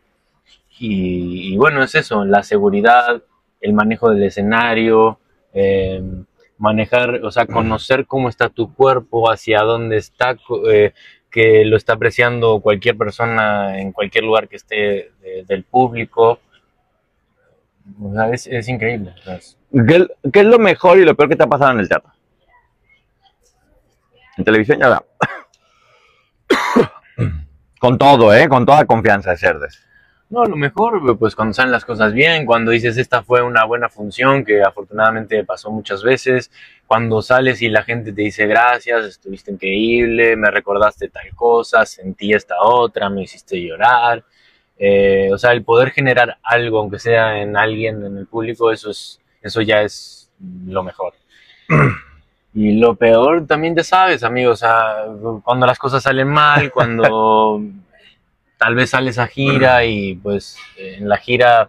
[0.79, 3.23] Y, y bueno, es eso, la seguridad,
[3.61, 5.19] el manejo del escenario,
[5.55, 6.03] eh,
[6.63, 10.37] manejar, o sea, conocer cómo está tu cuerpo, hacia dónde está,
[10.71, 10.93] eh,
[11.29, 16.39] que lo está apreciando cualquier persona en cualquier lugar que esté de- del público.
[18.01, 19.13] O sea, es, increíble.
[19.19, 19.59] o sea, es-
[19.89, 21.89] ¿Qué, es- qué es lo mejor y lo peor que te ha pasado en el
[21.89, 22.13] teatro?
[24.37, 25.05] En televisión ya da.
[27.81, 28.49] Con todo, ¿eh?
[28.49, 29.85] Con toda confianza, Cerdes.
[30.33, 33.91] No, lo mejor, pues cuando salen las cosas bien, cuando dices esta fue una buena
[33.91, 36.51] función, que afortunadamente pasó muchas veces,
[36.87, 42.33] cuando sales y la gente te dice gracias, estuviste increíble, me recordaste tal cosa, sentí
[42.33, 44.25] esta otra, me hiciste llorar.
[44.79, 48.89] Eh, o sea, el poder generar algo, aunque sea en alguien, en el público, eso
[48.89, 50.31] es, eso ya es
[50.67, 51.13] lo mejor.
[52.55, 55.07] Y lo peor también te sabes, amigo, o sea,
[55.43, 57.63] cuando las cosas salen mal, cuando
[58.63, 61.69] tal vez sales a gira y pues en la gira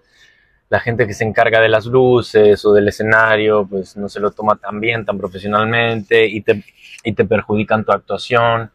[0.70, 4.32] la gente que se encarga de las luces o del escenario pues no se lo
[4.32, 6.64] toma tan bien, tan profesionalmente y te,
[7.04, 8.72] y te perjudican tu actuación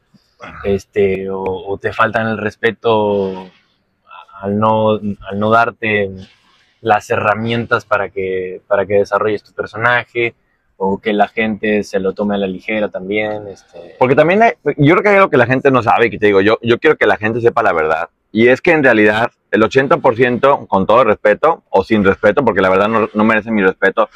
[0.65, 3.51] este, o, o te faltan el respeto
[4.41, 6.11] al no, al no darte
[6.81, 10.35] las herramientas para que, para que desarrolles tu personaje
[10.81, 13.49] o que la gente se lo tome a la ligera también.
[13.49, 16.11] Este, Porque también hay- yo creo que hay algo que la gente no sabe y
[16.11, 18.09] que te digo, yo, yo quiero que la gente sepa la verdad.
[18.31, 22.69] Y es que en realidad el 80%, con todo respeto, o sin respeto, porque la
[22.69, 24.09] verdad no, no merece mi respeto,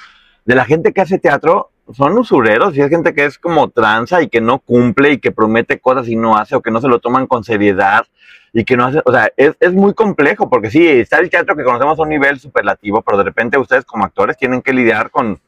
[0.44, 4.22] de la gente que hace teatro son usureros y es gente que es como tranza
[4.22, 6.88] y que no cumple y que promete cosas y no hace o que no se
[6.88, 8.06] lo toman con seriedad
[8.52, 11.56] y que no hace, o sea, es, es muy complejo porque sí, está el teatro
[11.56, 15.10] que conocemos a un nivel superlativo, pero de repente ustedes como actores tienen que lidiar
[15.10, 15.40] con,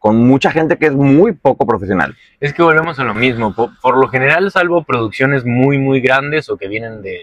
[0.00, 2.16] con mucha gente que es muy poco profesional.
[2.40, 3.54] Es que volvemos a lo mismo.
[3.54, 7.20] Por, por lo general, salvo producciones muy, muy grandes o que vienen de,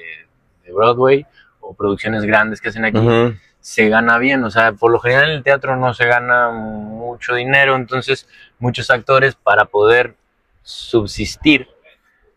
[0.64, 1.26] de Broadway
[1.60, 3.00] o producciones grandes que hacen aquí,
[3.60, 4.44] se gana bien.
[4.44, 8.92] O sea, por lo general en el teatro no se gana mucho dinero, entonces muchos
[8.92, 10.14] actores para poder
[10.62, 11.68] subsistir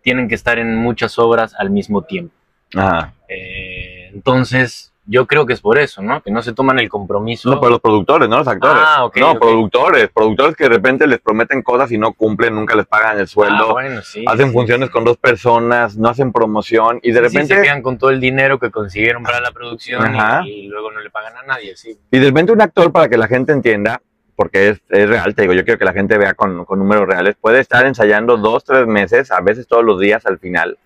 [0.03, 2.35] tienen que estar en muchas obras al mismo tiempo.
[2.75, 3.13] Ajá.
[3.29, 6.23] Eh, entonces, yo creo que es por eso, ¿no?
[6.23, 7.51] Que no se toman el compromiso.
[7.51, 8.81] No, pero los productores, no los actores.
[8.87, 10.09] Ah, ok, no, productores.
[10.09, 13.27] Productores que de repente les prometen cosas y no cumplen, nunca les pagan el Ah,
[13.27, 13.73] sueldo.
[13.73, 14.93] bueno, sí, hacen sí, funciones sí.
[14.93, 18.21] con dos personas, no hacen promoción y de Sí, repente, se quedan con todo el
[18.21, 21.99] dinero que consiguieron para la producción y- y, luego no le pagan a nadie, sí.
[22.11, 24.01] y de repente un actor para que la gente entienda,
[24.37, 27.09] porque es, es real, te digo, yo quiero que la gente vea con, con números
[27.09, 30.79] reales, puede estar ensayando dos, tres meses, a veces todos los días al final.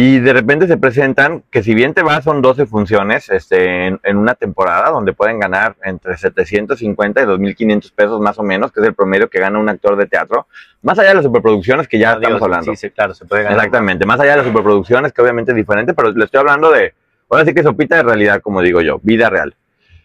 [0.00, 3.98] Y de repente se presentan que si bien te vas son 12 funciones este, en,
[4.04, 8.78] en una temporada donde pueden ganar entre 750 y 2.500 pesos más o menos, que
[8.78, 10.46] es el promedio que gana un actor de teatro,
[10.82, 12.70] más allá de las superproducciones que ya estamos hablando.
[12.70, 13.58] Sí, sí, claro, se puede ganar.
[13.58, 16.94] Exactamente, más allá de las superproducciones, que obviamente es diferente, pero le estoy hablando de,
[17.28, 19.56] ahora sí que sopita de realidad, como digo yo, vida real.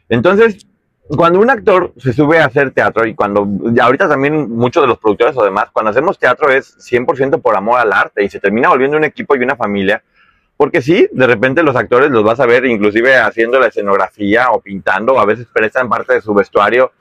[0.10, 0.66] Entonces,
[1.10, 3.48] cuando un actor se sube a hacer teatro, y cuando,
[3.82, 7.80] ahorita también muchos de los productores o demás, cuando hacemos teatro es 100% por amor
[7.80, 10.02] al arte y se termina volviendo un equipo y una familia,
[10.56, 14.62] porque sí, de repente los actores los vas a ver inclusive haciendo la escenografía o
[14.62, 16.92] pintando, o a veces prestan parte de su vestuario,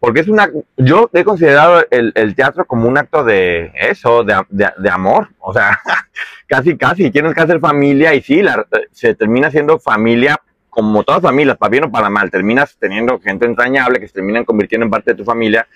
[0.00, 4.34] porque es una, yo he considerado el, el teatro como un acto de eso, de,
[4.50, 5.78] de- de amor, o sea,
[6.48, 10.40] casi, casi, tienes que hacer familia y sí, la- se termina siendo familia
[10.74, 14.44] como todas familias, para bien o para mal, terminas teniendo gente entrañable que se terminan
[14.44, 15.66] convirtiendo en parte de tu familia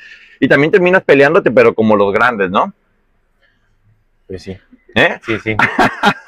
[0.41, 2.73] y también terminas peleándote, pero como los grandes, ¿no?
[4.27, 4.59] Pues sí,
[4.95, 5.19] ¿Eh?
[5.25, 5.57] sí, sí.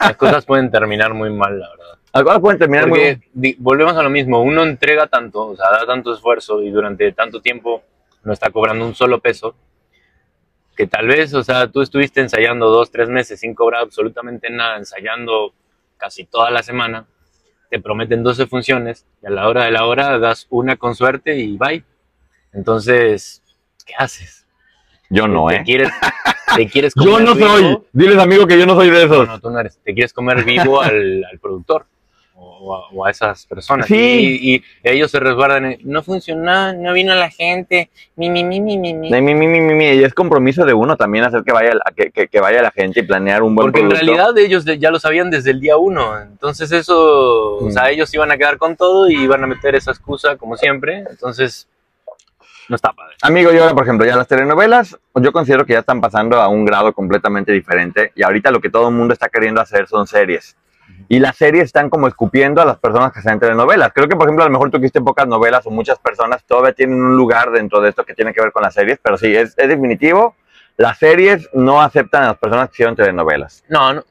[0.00, 1.98] Las cosas pueden terminar muy mal, la verdad.
[2.12, 3.28] Algunas pueden terminar Porque muy...
[3.32, 7.12] di- volvemos a lo mismo, uno entrega tanto, o sea, da tanto esfuerzo y durante
[7.12, 7.82] tanto tiempo
[8.24, 9.54] no está cobrando un solo peso,
[10.76, 14.76] que tal vez, o sea, tú estuviste ensayando dos, tres meses sin cobrar absolutamente nada,
[14.78, 15.52] ensayando
[15.98, 17.04] casi toda la semana,
[17.70, 21.36] te prometen 12 funciones y a la hora de la hora das una con suerte
[21.38, 21.84] y bye.
[22.52, 23.42] Entonces,
[23.86, 24.46] ¿qué haces?
[25.08, 25.62] Yo no, ¿Te ¿eh?
[25.64, 25.90] quieres,
[26.56, 27.48] te quieres Yo comer no vivo?
[27.48, 27.78] soy.
[27.92, 29.28] Diles, amigo, que yo no soy de No, esos.
[29.28, 29.78] no, tú no eres.
[29.84, 31.86] Te quieres comer vivo al, al productor
[32.60, 33.86] o a, o a esas personas.
[33.86, 34.38] Sí.
[34.42, 35.64] Y, y ellos se resguardan.
[35.64, 37.90] en, no funcionó, no vino la gente.
[38.16, 39.10] Mi, mi, mi, mi, mi, mi".
[39.10, 42.10] Mi, mi, mi, mi, Y es compromiso de uno también hacer que vaya, la- que,
[42.10, 44.98] que- que vaya la gente y planear un buen Porque en realidad ellos ya lo
[45.00, 46.20] sabían desde el día uno.
[46.20, 47.72] Entonces eso, o Mm.
[47.72, 51.04] sea, ellos iban a quedar con todo y iban a meter esa excusa como siempre.
[51.10, 51.66] Entonces,
[52.68, 53.16] no está padre.
[53.22, 56.46] Amigo, yo ahora, por ejemplo, ya las telenovelas, yo considero que ya están pasando a
[56.48, 60.06] un grado completamente diferente y ahorita lo que todo el mundo está queriendo hacer son
[60.06, 60.56] series.
[61.12, 63.90] Y las series están como escupiendo a las personas que en telenovelas.
[63.92, 66.72] Creo que, por ejemplo, a lo mejor tú hiciste pocas novelas o muchas personas todavía
[66.72, 69.34] tienen un lugar dentro de esto que tiene que ver con las series, pero sí,
[69.34, 70.36] es, es definitivo.
[70.76, 73.64] Las series no aceptan a las personas que hicieron telenovelas.
[73.68, 74.04] No, no.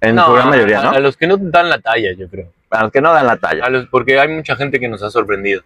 [0.00, 0.90] En no, su gran mayoría, a, ¿no?
[0.92, 2.46] a los que no dan la talla, yo creo.
[2.70, 3.66] A los que no dan la talla.
[3.66, 5.60] A los- porque hay mucha gente que nos ha sorprendido.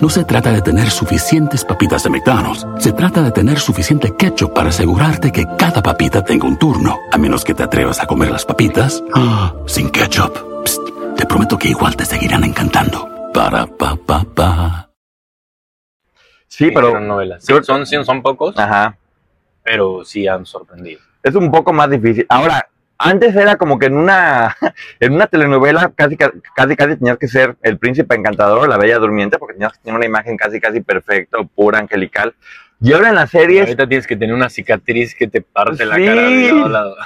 [0.00, 2.66] No se trata de tener suficientes papitas de McDonald's.
[2.78, 6.98] Se trata de tener suficiente ketchup para asegurarte que cada papita tenga un turno.
[7.12, 10.64] A menos que te atrevas a comer las papitas ah, sin ketchup.
[10.64, 10.80] Psst,
[11.14, 13.06] te prometo que igual te seguirán encantando.
[13.34, 14.90] Para pa pa pa.
[16.48, 17.44] Sí, pero Hicieron novelas.
[17.44, 18.96] Sí, son, sí, son pocos, ajá,
[19.62, 21.00] pero sí han sorprendido.
[21.22, 22.24] es un poco más difícil.
[22.30, 22.66] Ahora,
[23.02, 24.56] antes era como que en una
[25.00, 28.98] en una telenovela casi ca- casi casi tenías que ser el príncipe encantador, la bella
[28.98, 32.34] durmiente, porque tenías que tener una imagen casi casi perfecta, pura, angelical.
[32.84, 35.94] Y ahora en las series Ahorita tienes que tener una cicatriz que te parte la
[35.94, 36.04] Sí.
[36.04, 36.96] cara de lado a lado.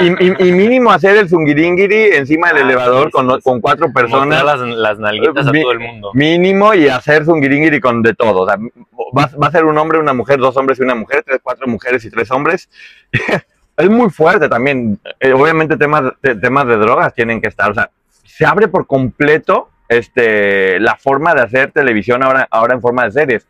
[0.00, 3.60] y, y- y- mínimo hacer el zungiringiri encima del Ah, elevador sí, con, sí, con
[3.60, 4.44] cuatro personas.
[4.44, 6.12] Las, las nalguitas a Mi- todo el mundo.
[6.14, 8.42] Mínimo y hacer zungiringiri con de todo.
[8.42, 11.24] O sea, va, va a ser un hombre, una mujer, dos hombres y una mujer,
[11.26, 12.68] tres, cuatro mujeres y tres hombres.
[13.76, 14.98] es muy fuerte también.
[15.20, 17.70] Eh, obviamente temas, te- temas de drogas tienen que estar.
[17.70, 17.90] O sea,
[18.24, 23.12] se abre por completo este, la forma de hacer televisión ahora, ahora en forma de
[23.12, 23.46] series.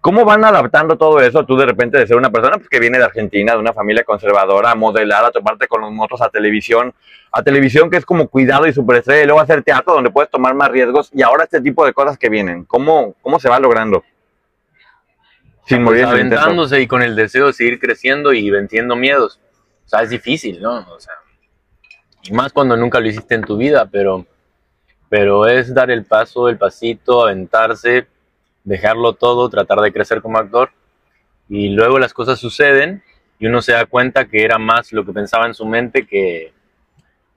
[0.00, 1.44] ¿Cómo van adaptando todo eso?
[1.44, 4.04] Tú de repente de ser una persona pues, que viene de Argentina, de una familia
[4.04, 6.94] conservadora, a modelar, a toparte con los motos a televisión,
[7.32, 10.54] a televisión que es como cuidado y superestrella, y luego hacer teatro donde puedes tomar
[10.54, 12.64] más riesgos, y ahora este tipo de cosas que vienen.
[12.64, 14.04] ¿Cómo, cómo se va logrando?
[15.66, 16.36] Sin morir el intento.
[16.36, 19.40] aventándose y con el deseo de seguir creciendo y venciendo miedos.
[19.88, 20.86] O sea, es difícil, ¿no?
[20.94, 21.14] O sea,
[22.22, 24.26] y más cuando nunca lo hiciste en tu vida, pero,
[25.08, 28.06] pero es dar el paso, el pasito, aventarse,
[28.64, 30.68] dejarlo todo, tratar de crecer como actor.
[31.48, 33.02] Y luego las cosas suceden
[33.38, 36.52] y uno se da cuenta que era más lo que pensaba en su mente que,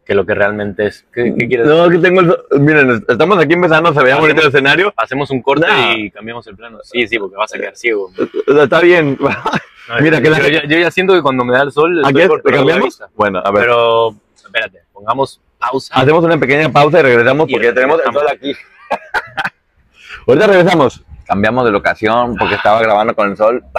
[0.04, 1.06] que lo que realmente es.
[1.14, 2.36] ¿Qué, qué quieres No, que tengo el...
[2.60, 4.94] Miren, estamos aquí empezando, se veía bonito el escenario.
[4.98, 6.80] Hacemos un corte y cambiamos el plano.
[6.84, 8.12] Sí, sí, porque vas a quedar ciego.
[8.48, 9.18] O sea, Está bien.
[9.90, 11.72] No, Mira, yo, que la- yo ya- yo ya siento que cuando me da el
[11.72, 13.04] sol ¿Aquí estoy por ¿Le perder la cambiamos?
[13.16, 13.64] Bueno, a ver.
[13.64, 15.94] Pero, espérate, pongamos pausa.
[15.96, 18.38] Hacemos una pequeña pausa y regresamos Y porque ya tenemos el sol regresamos.
[18.38, 18.56] aquí.
[20.28, 21.04] Ahorita regresamos.
[21.26, 23.64] Cambiamos de locación porque estaba grabando con el sol.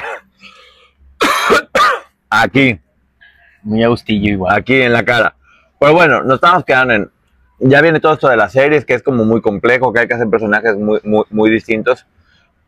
[2.30, 2.78] Aquí,
[3.62, 4.56] Muy agustillo igual.
[4.56, 5.34] aquí en la cara.
[5.78, 7.10] Pero bueno, nos estamos quedando en.
[7.64, 10.14] Ya viene todo esto de las series, que es como muy complejo, que hay que
[10.14, 12.06] hacer personajes muy, muy, muy distintos.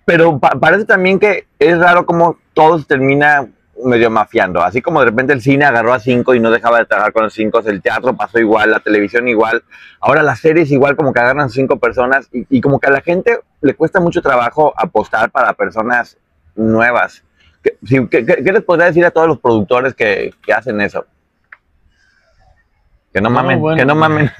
[0.05, 3.47] Pero pa- parece también que es raro como todo se termina
[3.85, 4.63] medio mafiando.
[4.63, 7.25] Así como de repente el cine agarró a cinco y no dejaba de trabajar con
[7.25, 9.65] los cinco, el teatro pasó igual, la televisión igual.
[10.01, 13.01] Ahora las series igual como que agarran cinco personas y, y como que a la
[13.01, 16.17] gente le cuesta mucho trabajo apostar para personas
[16.55, 17.25] nuevas.
[17.63, 21.07] ¿Qué, les podría decir a todos los productores que, que hacen eso?
[23.13, 23.79] Que no No, mamen, bueno.
[23.79, 24.31] que no mamen.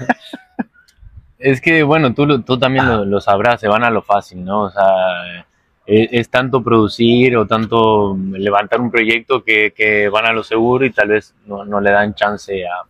[1.37, 4.63] Es que, bueno, tú, tú también lo, lo sabrás, se van a lo fácil, ¿no?
[4.63, 5.45] O sea,
[5.85, 10.91] es, tanto producir o tanto levantar un proyecto que, que van a lo seguro y
[10.91, 12.85] tal vez no, no le dan chance a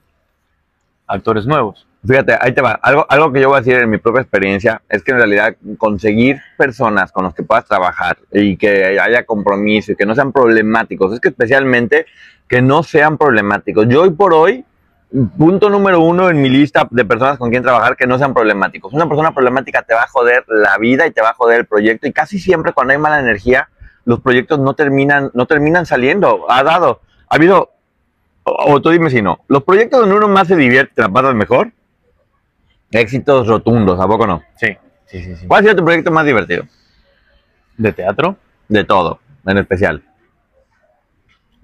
[1.07, 1.85] actores nuevos.
[2.05, 2.73] Fíjate, ahí te va.
[2.83, 5.55] Algo, algo que yo voy a decir en mi propia experiencia es que en realidad
[5.77, 10.31] conseguir personas con las que puedas trabajar y que haya compromiso y que no sean
[10.31, 12.05] problemáticos, es que especialmente
[12.47, 13.87] que no sean problemáticos.
[13.89, 14.63] Yo hoy por hoy,
[15.37, 18.93] punto número uno en mi lista de personas con quien trabajar que no sean problemáticos.
[18.93, 21.65] Una persona problemática te va a joder la vida y te va a joder el
[21.65, 23.69] proyecto y casi siempre cuando hay mala energía,
[24.03, 26.45] los proyectos no terminan, no terminan saliendo.
[26.49, 27.71] Ha dado, ha habido,
[28.43, 31.09] o, o tú dime si no, los proyectos donde uno más se divierte, te la
[31.09, 31.71] pasas mejor,
[32.91, 34.43] éxitos rotundos, ¿a poco no?
[34.57, 35.35] Sí, sí, sí.
[35.35, 35.47] sí.
[35.47, 36.65] ¿Cuál ha sido tu proyecto más divertido?
[37.77, 38.37] ¿De teatro?
[38.67, 40.03] De todo, en especial.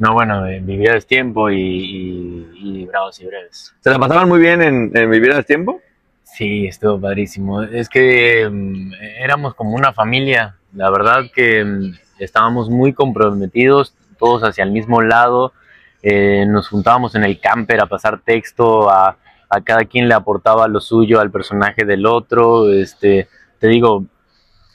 [0.01, 3.75] No, bueno, eh, Mi vida es tiempo y, y, y Bravos y Breves.
[3.81, 5.79] ¿Se la pasaban muy bien en, en Vivir al Tiempo?
[6.23, 7.61] Sí, estuvo padrísimo.
[7.61, 10.55] Es que mm, éramos como una familia.
[10.73, 15.53] La verdad que mm, estábamos muy comprometidos, todos hacia el mismo lado.
[16.01, 19.17] Eh, nos juntábamos en el camper a pasar texto, a,
[19.49, 22.73] a cada quien le aportaba lo suyo al personaje del otro.
[22.73, 23.27] Este,
[23.59, 24.05] te digo,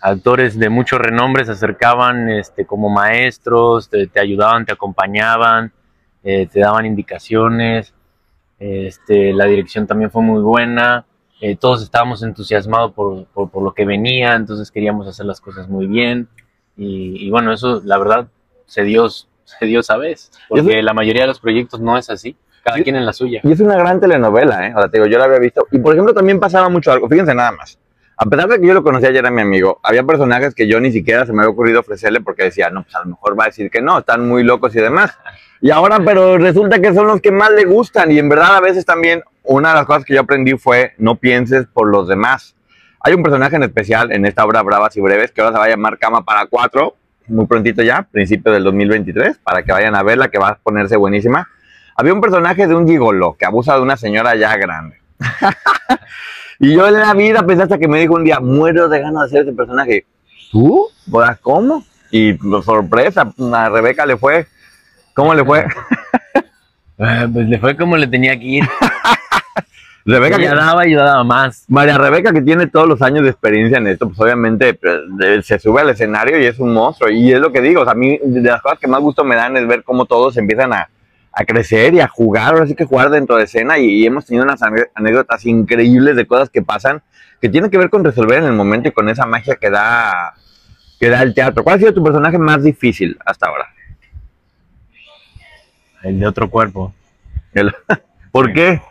[0.00, 5.72] actores de mucho renombre se acercaban este, como maestros, te, te ayudaban, te acompañaban,
[6.22, 7.94] eh, te daban indicaciones.
[8.58, 11.04] Este, la dirección también fue muy buena.
[11.40, 15.68] Eh, todos estábamos entusiasmados por, por, por lo que venía, entonces queríamos hacer las cosas
[15.68, 16.28] muy bien.
[16.76, 18.28] Y, y bueno, eso la verdad
[18.64, 22.36] se dio, se dio esa vez, porque la mayoría de los proyectos no es así,
[22.64, 23.40] cada quien en la suya.
[23.44, 24.74] Y es una gran telenovela, ¿eh?
[24.74, 25.66] O sea, te digo, yo la había visto.
[25.70, 27.08] Y por ejemplo, también pasaba mucho algo.
[27.08, 27.78] Fíjense nada más.
[28.18, 30.80] A pesar de que yo lo conocía, ya era mi amigo, había personajes que yo
[30.80, 33.44] ni siquiera se me había ocurrido ofrecerle porque decía, no, pues a lo mejor va
[33.44, 35.18] a decir que no, están muy locos y demás.
[35.60, 38.10] Y ahora, pero resulta que son los que más le gustan.
[38.10, 41.16] Y en verdad, a veces también, una de las cosas que yo aprendí fue, no
[41.16, 42.56] pienses por los demás.
[43.00, 45.64] Hay un personaje en especial en esta obra Bravas y Breves que ahora se va
[45.66, 46.96] a llamar Cama para Cuatro,
[47.28, 50.96] muy prontito ya, principio del 2023, para que vayan a verla, que va a ponerse
[50.96, 51.48] buenísima.
[51.96, 54.98] Había un personaje de un gigolo que abusa de una señora ya grande.
[56.58, 59.22] y yo en la vida pensé hasta que me dijo un día, muero de ganas
[59.22, 60.06] de hacer ese personaje.
[60.50, 60.88] ¿Tú?
[61.10, 61.84] ¿Pues, ¿Cómo?
[62.10, 64.46] Y sorpresa, a Rebeca le fue.
[65.14, 65.66] ¿Cómo le fue?
[66.98, 68.64] Ah, Pues le fue como le tenía que ir.
[70.06, 71.66] Rebeca, que, daba y daba más.
[71.68, 75.58] María Rebeca, que tiene todos los años de experiencia en esto, pues obviamente pues, se
[75.58, 77.10] sube al escenario y es un monstruo.
[77.10, 79.24] Y es lo que digo, o sea, a mí de las cosas que más gusto
[79.24, 80.88] me dan es ver cómo todos empiezan a,
[81.38, 83.78] a crecer y a jugar, ahora sí que jugar dentro de escena.
[83.78, 84.60] Y, y hemos tenido unas
[84.94, 87.02] anécdotas increíbles de cosas que pasan
[87.42, 90.32] que tienen que ver con resolver en el momento y con esa magia que da,
[90.98, 91.62] que da el teatro.
[91.62, 93.66] ¿Cuál ha sido tu personaje más difícil hasta ahora?
[96.02, 96.94] El de otro cuerpo.
[97.52, 97.74] El-
[98.32, 98.80] ¿Por qué?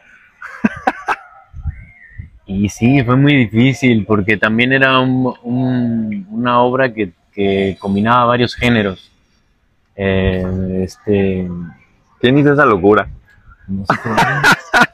[2.48, 8.26] Y sí, fue muy difícil porque también era un- un- una obra que, que combinaba
[8.26, 9.12] varios géneros.
[9.96, 11.50] Eh, este,
[12.20, 13.07] ¿Quién hizo esa locura?
[13.68, 13.93] no sé,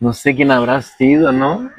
[0.00, 1.70] no sé quién habrá sido, ¿no?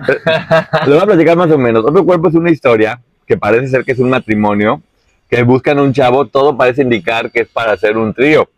[0.85, 1.85] Le voy a platicar más o menos.
[1.85, 4.81] Otro cuerpo es una historia que parece ser que es un matrimonio,
[5.29, 8.49] que buscan un chavo, todo parece indicar que es para hacer un trío.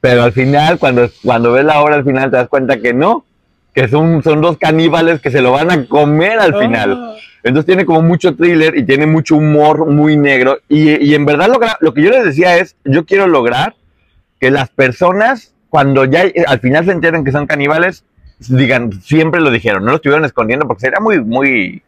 [0.00, 3.24] Pero al final, cuando, cuando ves la obra al final, te das cuenta que no,
[3.74, 7.16] que son, son dos caníbales que se lo van a comer al final.
[7.42, 10.58] Entonces tiene como mucho thriller y tiene mucho humor muy negro.
[10.68, 13.74] Y, y en verdad lo, lo que yo les decía es, yo quiero lograr
[14.42, 18.04] que las personas, cuando ya al final se enteren que son caníbales,
[18.40, 21.84] digan, siempre lo dijeron, no lo estuvieron escondiendo porque sería muy, muy,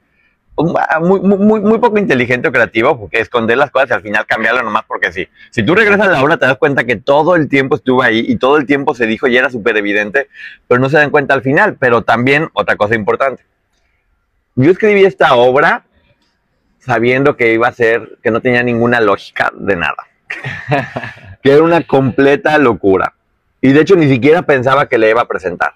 [0.56, 4.26] muy, muy, muy, muy poco inteligente o creativo porque esconder las cosas y al final
[4.26, 5.28] cambiarlo nomás porque sí.
[5.50, 8.24] Si tú regresas a la obra te das cuenta que todo el tiempo estuvo ahí
[8.28, 10.28] y todo el tiempo se dijo y era súper evidente,
[10.68, 11.76] pero no se dan cuenta al final.
[11.80, 13.42] Pero también, otra cosa importante,
[14.54, 15.86] yo escribí esta obra
[16.78, 20.06] sabiendo que iba a ser, que no tenía ninguna lógica de nada.
[21.44, 23.12] que era una completa locura.
[23.60, 25.74] Y de hecho ni siquiera pensaba que le iba a presentar.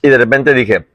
[0.00, 0.86] Y de repente dije,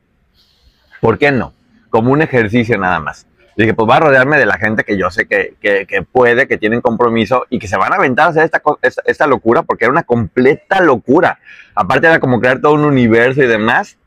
[1.00, 1.54] ¿por qué no?
[1.90, 3.28] Como un ejercicio nada más.
[3.56, 6.48] Dije, pues va a rodearme de la gente que yo sé que, que- que puede,
[6.48, 9.62] que tienen compromiso y que se van a aventar a hacer esta, esta, esta locura
[9.64, 11.40] porque era una completa locura.
[11.76, 13.98] Aparte era como crear todo un universo y demás.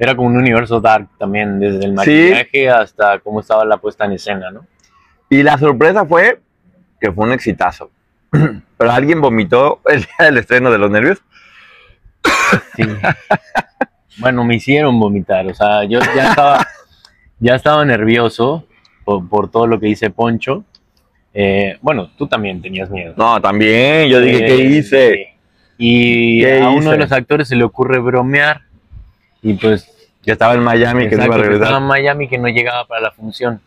[0.00, 1.94] Era como un universo dark también, desde el Sí.
[1.94, 4.64] maquillaje hasta cómo estaba la puesta en escena, ¿no?
[5.28, 6.40] Y la sorpresa fue
[7.00, 7.90] que fue un exitazo.
[8.30, 11.18] Pero alguien vomitó el día del estreno de los nervios.
[12.76, 12.82] Sí.
[14.18, 16.66] bueno, me hicieron vomitar, o sea, yo ya estaba,
[17.40, 18.64] ya estaba nervioso
[19.04, 20.64] por, por todo lo que dice Poncho.
[21.34, 23.14] Eh, bueno, tú también tenías miedo.
[23.16, 25.34] No, también, yo dije, ¿qué Eh, hice?
[25.76, 26.90] Y ¿Qué a uno hice?
[26.90, 28.62] de los actores se le ocurre bromear
[29.42, 29.88] y pues
[30.24, 31.62] Que estaba en Miami, que no iba a exacto, que regresar.
[31.66, 33.60] estaba en Miami que no llegaba para la función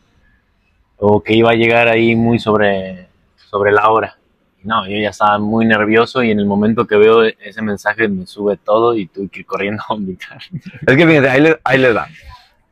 [0.98, 3.08] o que iba a llegar ahí muy sobre,
[3.50, 4.18] sobre la hora.
[4.64, 8.28] No, yo ya estaba muy nervioso y en el momento que veo ese mensaje me
[8.28, 10.40] sube todo y tuve que ir corriendo a vomitar.
[10.88, 12.08] Es que fíjense, ahí les, ahí les va.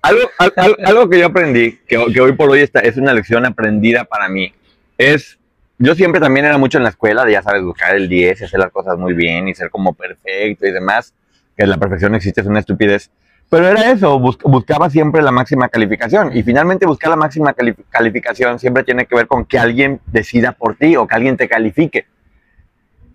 [0.01, 3.13] Algo, al- al- algo que yo aprendí, que, que hoy por hoy está, es una
[3.13, 4.53] lección aprendida para mí,
[4.97, 5.37] es,
[5.77, 8.43] yo siempre también era mucho en la escuela, de ya sabes, buscar el 10 y
[8.45, 11.13] hacer las cosas muy bien y ser como perfecto y demás,
[11.57, 13.09] que la perfección existe, es una estupidez.
[13.49, 17.75] Pero era eso, bus- buscaba siempre la máxima calificación y finalmente buscar la máxima cali-
[17.89, 21.47] calificación siempre tiene que ver con que alguien decida por ti o que alguien te
[21.49, 22.05] califique.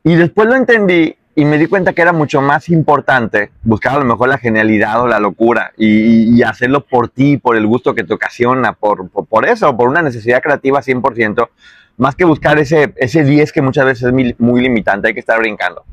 [0.02, 3.98] Y después lo entendí y me di cuenta que era mucho más importante buscar a
[3.98, 7.94] lo mejor la genialidad o la locura y, y hacerlo por ti, por el gusto
[7.94, 11.48] que te ocasiona, por, por, por eso, por una necesidad creativa 100%,
[11.96, 15.20] más que buscar ese, ese 10 que muchas veces es muy, muy limitante, hay que
[15.20, 15.84] estar brincando.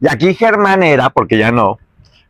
[0.00, 1.78] Y aquí Germán era, porque ya no,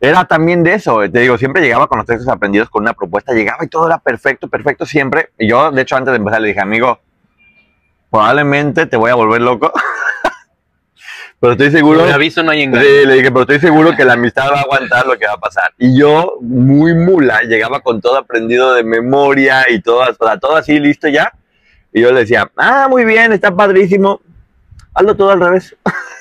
[0.01, 0.99] era también de eso.
[1.09, 3.99] Te digo, siempre llegaba con los textos aprendidos con una propuesta, llegaba y todo era
[3.99, 5.29] perfecto, perfecto siempre.
[5.37, 6.99] Y yo, de hecho, antes de empezar le dije, amigo,
[8.09, 9.71] probablemente te voy a volver loco.
[11.39, 12.03] Pero estoy seguro.
[12.03, 12.83] Un aviso no hay engaño.
[12.83, 15.33] Sí, le dije, pero estoy seguro que la amistad va a aguantar lo que va
[15.33, 15.73] a pasar.
[15.79, 20.55] Y yo, muy mula, llegaba con todo aprendido de memoria y todo, o sea, todo
[20.55, 21.33] así listo ya.
[21.91, 24.21] Y yo le decía, ah, muy bien, está padrísimo.
[24.93, 25.75] Hazlo todo al revés.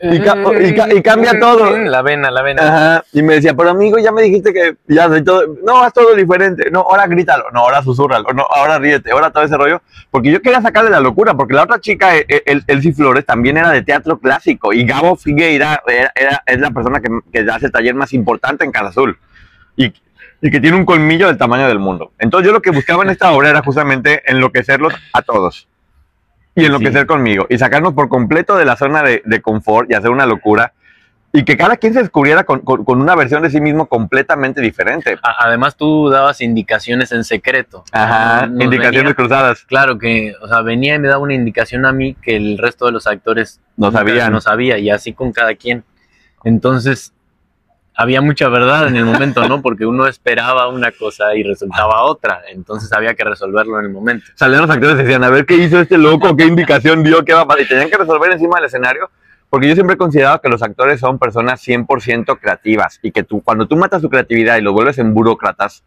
[0.00, 1.76] y, ca- y ca- y cambia todo.
[1.78, 2.62] La vena, la vena.
[2.62, 3.04] Ajá.
[3.12, 5.56] Y me decía, pero amigo, ya me dijiste que ya soy todo.
[5.64, 6.70] No, haz todo diferente.
[6.70, 7.44] No, ahora grítalo.
[7.52, 8.28] No, ahora susurralo.
[8.34, 9.10] No, ahora ríete.
[9.12, 9.82] Ahora todo ese rollo.
[10.10, 11.34] Porque yo quería sacarle la locura.
[11.34, 14.72] Porque la otra chica, eh, eh, El- Elsie Flores, también era de teatro clásico.
[14.72, 18.64] Y Gabo Figueira era, era- es la persona que, que hace el taller más importante
[18.64, 19.18] en Casa Azul.
[19.76, 19.92] Y,
[20.40, 22.12] y que tiene un colmillo del tamaño del mundo.
[22.18, 25.68] Entonces yo lo que buscaba en esta obra era justamente enloquecerlos a todos.
[26.54, 27.06] Y enloquecer Sí.
[27.06, 27.46] conmigo.
[27.48, 30.72] Y sacarnos por completo de la zona de, de confort y hacer una locura.
[31.34, 34.60] Y que cada quien se descubriera con, con- con una versión de sí mismo completamente
[34.60, 35.16] diferente.
[35.38, 37.84] Además, tú dabas indicaciones en secreto.
[37.90, 39.64] Ajá, Nos indicaciones venía- cruzadas.
[39.64, 42.84] Claro que, o sea, venía y me daba una indicación a mí que el resto
[42.84, 44.30] de los actores No sabían.
[44.30, 45.84] No sabía, y así con cada quien.
[46.44, 47.14] Entonces,
[47.94, 49.60] había mucha verdad en el momento, ¿no?
[49.62, 52.42] Porque uno esperaba una cosa y resultaba otra.
[52.50, 54.26] Entonces había que resolverlo en el momento.
[54.34, 57.34] Salían los actores y decían, a ver qué hizo este loco, qué indicación dio, qué
[57.34, 57.62] va a pasar.
[57.62, 59.10] Y tenían que resolver encima del escenario.
[59.50, 63.42] Porque yo siempre he considerado que los actores son personas 100% creativas y que tú,
[63.42, 65.84] cuando tú matas su creatividad y los vuelves en burócratas,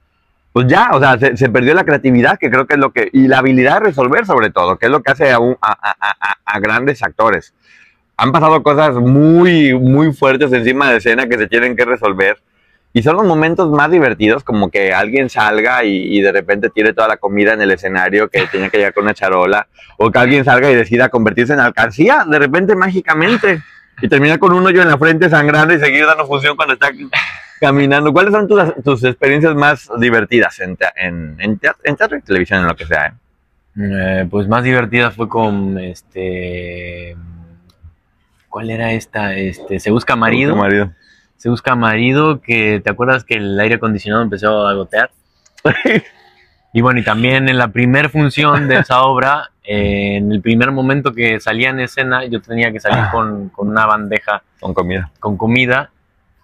[0.53, 3.10] pues ya, o sea, se, se perdió la creatividad, que creo que es lo que,
[3.12, 5.76] y la habilidad de resolver sobre todo, que es lo que hace a, un- a-
[5.82, 7.56] a- a grandes actores.
[8.18, 12.38] Han pasado cosas muy, muy fuertes encima de escena que se tienen que resolver.
[12.93, 16.93] Y son los momentos más divertidos, como que alguien salga y, y de repente tire
[16.93, 20.20] toda la comida en el escenario que tenía que llegar con una charola, o que
[20.20, 23.61] alguien salga y decida convertirse en alcancía, de repente mágicamente,
[24.01, 26.89] y termina con un hoyo en la frente sangrando y seguir dando función cuando está
[27.59, 28.13] caminando.
[28.13, 32.61] ¿Cuáles son tus, tus experiencias más divertidas en, en, en teatro, en teatro y televisión,
[32.61, 33.07] en lo que sea?
[33.07, 33.13] eh?
[33.78, 37.16] Eh, pues más divertida fue con este.
[38.56, 39.36] ¿Cuál era esta?
[39.36, 40.53] Este, se busca marido.
[40.53, 40.93] Tu marido.
[41.36, 45.12] Se busca marido, que te acuerdas que el aire acondicionado empezó a gotear.
[46.72, 50.72] Y bueno, y también en la primer función de esa obra, eh, en el primer
[50.72, 53.12] momento que salía en escena, yo tenía que salir Ah.
[53.12, 55.12] con, con una bandeja Con comida.
[55.20, 55.91] con comida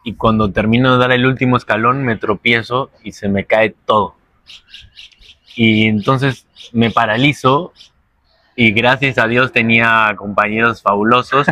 [0.03, 4.15] y cuando termino de dar el último escalón me tropiezo y se me cae todo.
[5.55, 7.71] Y entonces me paralizo
[8.55, 11.47] y gracias a Dios tenía compañeros fabulosos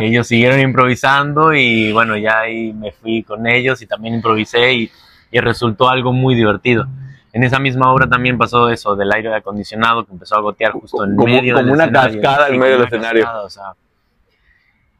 [0.00, 4.90] ellos siguieron improvisando y bueno, ya ahí me fui con ellos y también improvisé y,
[5.30, 6.86] y resultó algo muy divertido.
[7.32, 11.04] En esa misma obra también pasó eso del aire acondicionado que empezó a gotear justo
[11.04, 12.20] en Como- medio como del una escenario.
[12.20, 13.22] cascada en medio del escenario.
[13.24, 13.64] cascada, o sea.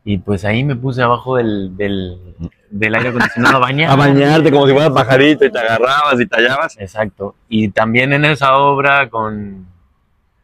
[0.05, 2.18] y pues ahí me puse abajo del, del,
[2.70, 3.90] del aire acondicionado a bañar.
[3.90, 6.78] A bañarte como si fueras pajarito y te agarrabas y tallabas.
[6.78, 7.34] Exacto.
[7.48, 9.66] Y también en esa obra con...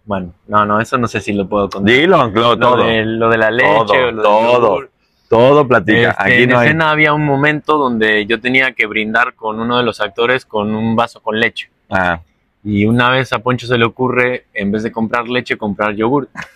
[0.07, 1.93] Bueno, no, no, eso no sé si lo puedo contar.
[1.95, 2.85] Dilo, Lo todo.
[2.85, 4.89] de, lo de la leche, Todo, o lo todo.
[5.29, 6.11] Todo platica.
[6.11, 6.67] Este, Aquí en no hay.
[6.69, 10.75] escena había un momento donde yo tenía que brindar con uno de los actores con
[10.75, 11.69] un vaso con leche.
[11.91, 12.21] Ah,
[12.63, 16.29] Y una vez a Poncho se le ocurre, en vez de comprar leche, comprar yogur.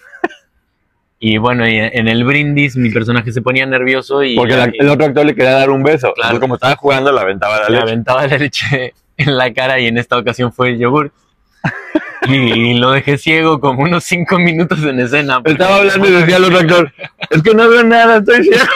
[1.23, 4.89] Y bueno, y en el brindis mi personaje se ponía nervioso y, porque la- el
[4.89, 6.15] otro actor le quería dar un beso.
[6.15, 6.31] Claro.
[6.31, 7.83] Entonces, como estaba jugando, la aventaba la le leche.
[7.83, 11.13] aventaba la leche en la cara y en esta ocasión fue el yogur.
[12.29, 15.41] Y, y lo dejé ciego como unos cinco minutos en escena.
[15.45, 16.93] Estaba hablando y decía al otro actor,
[17.31, 18.65] es que no veo nada, estoy ciego.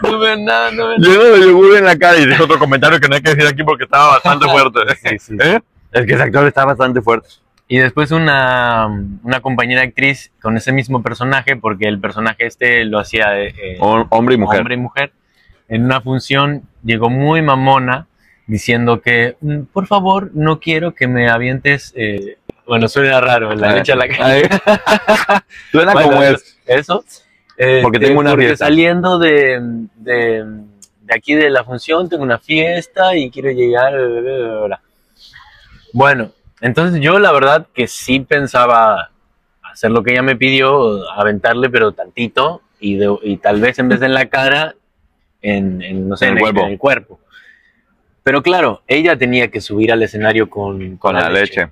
[0.00, 1.12] No veo nada, no veo nada.
[1.12, 2.16] Lleno de yogur en la cara.
[2.18, 4.78] Y dijo otro comentario que no hay que decir aquí porque estaba bastante fuerte.
[5.02, 5.36] Sí, sí.
[5.40, 5.58] ¿Eh?
[5.90, 7.28] Es que ese actor está bastante fuerte.
[7.66, 8.86] Y después una,
[9.24, 14.06] una compañera actriz con ese mismo personaje, porque el personaje este lo hacía eh, Hom-
[14.10, 14.60] Hombre y mujer.
[14.60, 15.12] hombre y mujer,
[15.68, 18.06] en una función llegó muy mamona
[18.46, 22.37] diciendo que, "Mm, por favor, no quiero que me avientes, eh,
[22.68, 24.24] bueno, suena raro, la leche a la cara.
[24.26, 24.42] Ay.
[25.72, 26.58] Suena Bueno, como es.
[26.66, 27.04] Eso.
[27.56, 28.66] Este, Porque tengo una porque fiesta.
[28.66, 29.58] saliendo de,
[29.96, 30.44] de,
[31.02, 33.92] de aquí de la función, tengo una fiesta y quiero llegar.
[33.94, 34.80] bla, bla, bla, bla.
[35.92, 39.10] Bueno, entonces yo la verdad que sí pensaba
[39.72, 43.88] hacer lo que ella me pidió, aventarle, pero tantito, y, de- y tal vez en
[43.88, 44.74] vez de en la cara,
[45.42, 46.60] en, en, no sé, En el en cuerpo.
[46.60, 47.20] en el cuerpo.
[48.22, 51.70] Pero claro, ella tenía que subir al escenario con, Con la leche.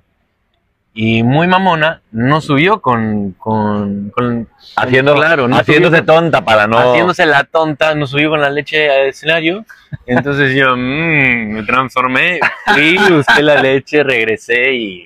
[0.99, 6.65] Y muy mamona, no subió con, con, con Haciendo, claro, no haciéndose subió tonta para
[6.65, 6.75] no.
[6.79, 9.63] haciéndose la tonta, no subió con la leche al escenario.
[10.07, 12.39] Entonces yo mm, me transformé,
[12.73, 15.05] fui, busqué la leche, regresé y.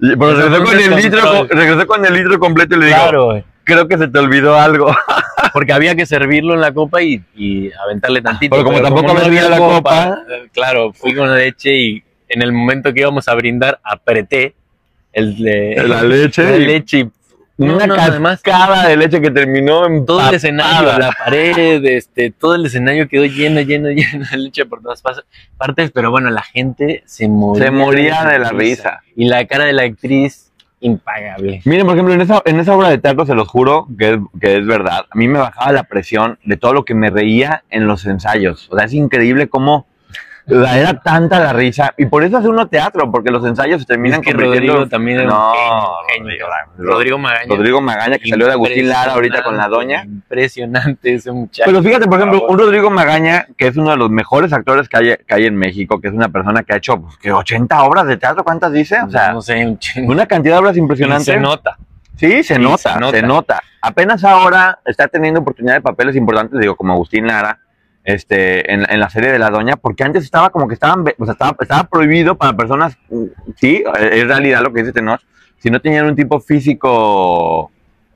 [0.00, 3.44] Y- Pero regresó con, el litro, regresó con el litro completo y le digo, Claro,
[3.64, 4.94] creo que se te olvidó algo.
[5.54, 8.54] porque había que servirlo en la copa y, y aventarle tantito.
[8.54, 10.18] Pero como tampoco no había la copa.
[10.28, 14.54] eh, Claro, fui con la leche y en el momento que íbamos a brindar, apreté
[15.16, 16.98] el, de- La leche la leche
[17.58, 22.30] y Una No, cascada de leche que terminó en todo el escenario, la pared, este,
[22.30, 25.02] todo el escenario quedó lleno, lleno, lleno de leche por todas
[25.56, 27.64] partes, pero bueno, la gente se moría.
[27.64, 29.00] Se moría de la risa.
[29.16, 31.62] Y la cara de la actriz, impagable.
[31.64, 34.18] Miren, por ejemplo, en esa, en esa obra de teatro, se los juro que es,
[34.38, 35.06] que es verdad.
[35.10, 38.68] A mí me bajaba la presión de todo lo que me reía en los ensayos.
[38.70, 39.86] O sea, es increíble cómo
[40.48, 41.92] sea, era tanta la risa.
[41.96, 44.88] Y por eso hace uno teatro, porque los ensayos se terminan Es que convirtiendo- Rodrigo
[44.88, 45.52] también era un No,
[46.08, 46.22] genio.
[46.24, 46.46] Rodrigo,
[46.78, 47.46] Rodrigo Magaña.
[47.56, 50.04] Rodrigo Magaña, que salió de Agustín Lara ahorita con la doña.
[50.04, 51.62] Impresionante ese muchacho.
[51.70, 54.96] Pero fíjate, por ejemplo, un Rodrigo Magaña, que es uno de los mejores actores que
[54.96, 57.82] hay, que hay en México, que es una persona que ha hecho pues, que 80
[57.82, 58.98] obras de teatro, ¿cuántas dice?
[59.02, 59.78] O sea, no sé, un
[60.10, 61.24] una cantidad de obras impresionante.
[61.24, 61.76] se nota.
[62.16, 63.16] Sí, se Sí, nota, se nota.
[63.18, 63.60] se nota.
[63.82, 67.58] Apenas ahora está teniendo oportunidad de papeles importantes, digo, como Agustín Lara,
[68.06, 71.34] este, en, la serie de La Doña, porque antes estaba como que estaban, o sea,
[71.60, 73.24] estaba prohibido para personas, mm,
[73.56, 75.20] sí, es realidad lo que dice Tenoch,
[75.58, 77.70] si no tenían un tipo físico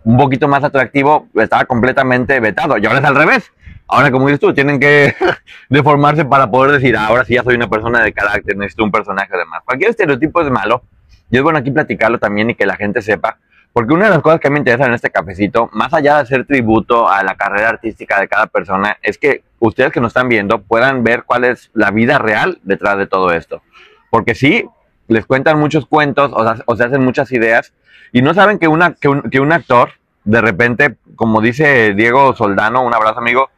[0.04, 2.78] un poquito más atractivo, estaba completamente vetado.
[2.78, 3.52] Y ahora es al revés.
[3.88, 5.14] Ahora, como dices tú, tienen que
[5.68, 8.92] deformarse para poder decir, "Ah, ahora sí ya soy una persona de carácter, necesito un
[8.92, 9.62] personaje además.
[9.64, 10.84] Cualquier estereotipo es malo.
[11.30, 13.38] Y es bueno aquí platicarlo también y que la gente sepa.
[13.72, 16.44] Porque una de las cosas que me interesa en este cafecito, más allá de hacer
[16.44, 20.60] tributo a la carrera artística de cada persona, es que ustedes que nos están viendo
[20.62, 23.62] puedan ver cuál es la vida real detrás de todo esto.
[24.10, 24.66] Porque sí,
[25.06, 27.72] les cuentan muchos cuentos o, sea- o se hacen muchas ideas
[28.12, 29.92] y no saben que, una, que, un, que un actor,
[30.24, 33.50] de repente, como dice Diego Soldano, un abrazo amigo,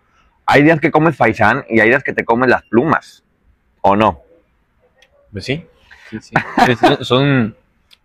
[0.44, 3.24] hay días que comes faisán y hay días que te comes las plumas,
[3.80, 4.20] ¿o no?
[5.32, 5.66] Pues sí,
[6.10, 6.34] sí, sí.
[6.68, 7.56] Es, son,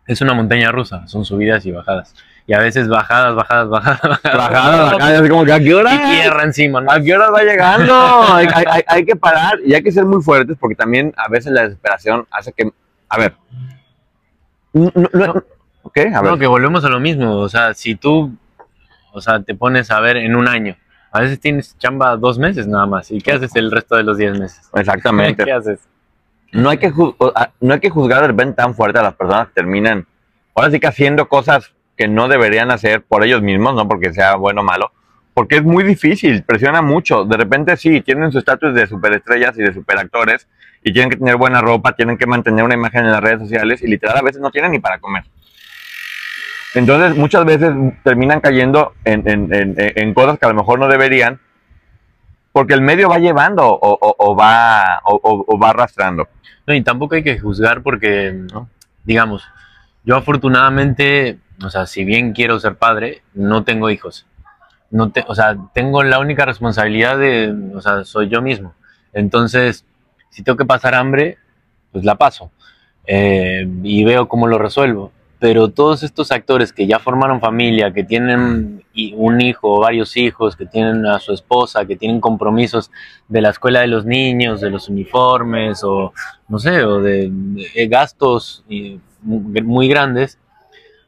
[0.07, 2.15] es una montaña rusa, son subidas y bajadas.
[2.47, 4.37] Y a veces bajadas, bajadas, bajadas, bajadas.
[4.37, 5.93] Bajada, bajada, así como que a qué hora.
[5.93, 6.89] Y tierra encima, ¿no?
[6.91, 7.93] ¿A qué hora va llegando?
[8.33, 11.51] hay, hay- hay- que parar y hay que ser muy fuertes porque también a veces
[11.51, 12.71] la desesperación hace que.
[13.09, 13.33] A ver.
[14.73, 15.43] No, no- no-
[16.13, 16.31] a ver.
[16.31, 17.35] No, que volvemos a lo mismo.
[17.37, 18.31] O sea, si tú,
[19.11, 20.75] o sea, te pones a ver en un año,
[21.11, 23.09] a veces tienes chamba dos meses nada más.
[23.11, 24.69] ¿Y qué haces el resto de los diez meses?
[24.73, 25.43] Exactamente.
[25.45, 25.79] ¿Qué haces?
[26.51, 29.03] No hay que ju- o- a- no hay que juzgar de repente tan fuerte a
[29.03, 30.05] las personas que terminan
[30.55, 34.35] ahora sí que haciendo cosas que no deberían hacer por ellos mismos, no porque sea
[34.35, 34.91] bueno o malo,
[35.33, 37.25] porque es muy difícil, presiona mucho.
[37.25, 40.47] De repente sí, tienen su estatus de superestrellas y de superactores
[40.83, 43.81] y tienen que tener buena ropa, tienen que mantener una imagen en las redes sociales
[43.83, 45.23] y literal a veces no tienen ni para comer.
[46.75, 47.71] Entonces muchas veces
[48.03, 51.39] terminan cayendo en, en- en- en cosas que a lo mejor no deberían
[52.57, 56.27] porque el medio va llevando o, o- o va, o- o- o va arrastrando.
[56.65, 58.67] No, y tampoco hay que juzgar porque, ¿no?
[59.03, 59.43] digamos,
[60.03, 64.25] yo afortunadamente, o sea, si bien quiero ser padre, no tengo hijos.
[64.89, 68.73] No te, o sea, tengo la única responsabilidad de, o sea, soy yo mismo.
[69.13, 69.85] Entonces,
[70.31, 71.37] si tengo que pasar hambre,
[71.91, 72.49] pues la paso.
[73.05, 75.11] Eh, y veo cómo lo resuelvo.
[75.39, 78.83] Pero todos estos actores que ya formaron familia, que tienen
[79.13, 82.89] un hijo varios hijos, que tienen a su esposa, que tienen compromisos
[83.27, 86.11] de la escuela de los niños, de los uniformes o
[86.47, 87.31] no sé, o de,
[87.87, 88.63] gastos
[89.21, 90.39] muy grandes,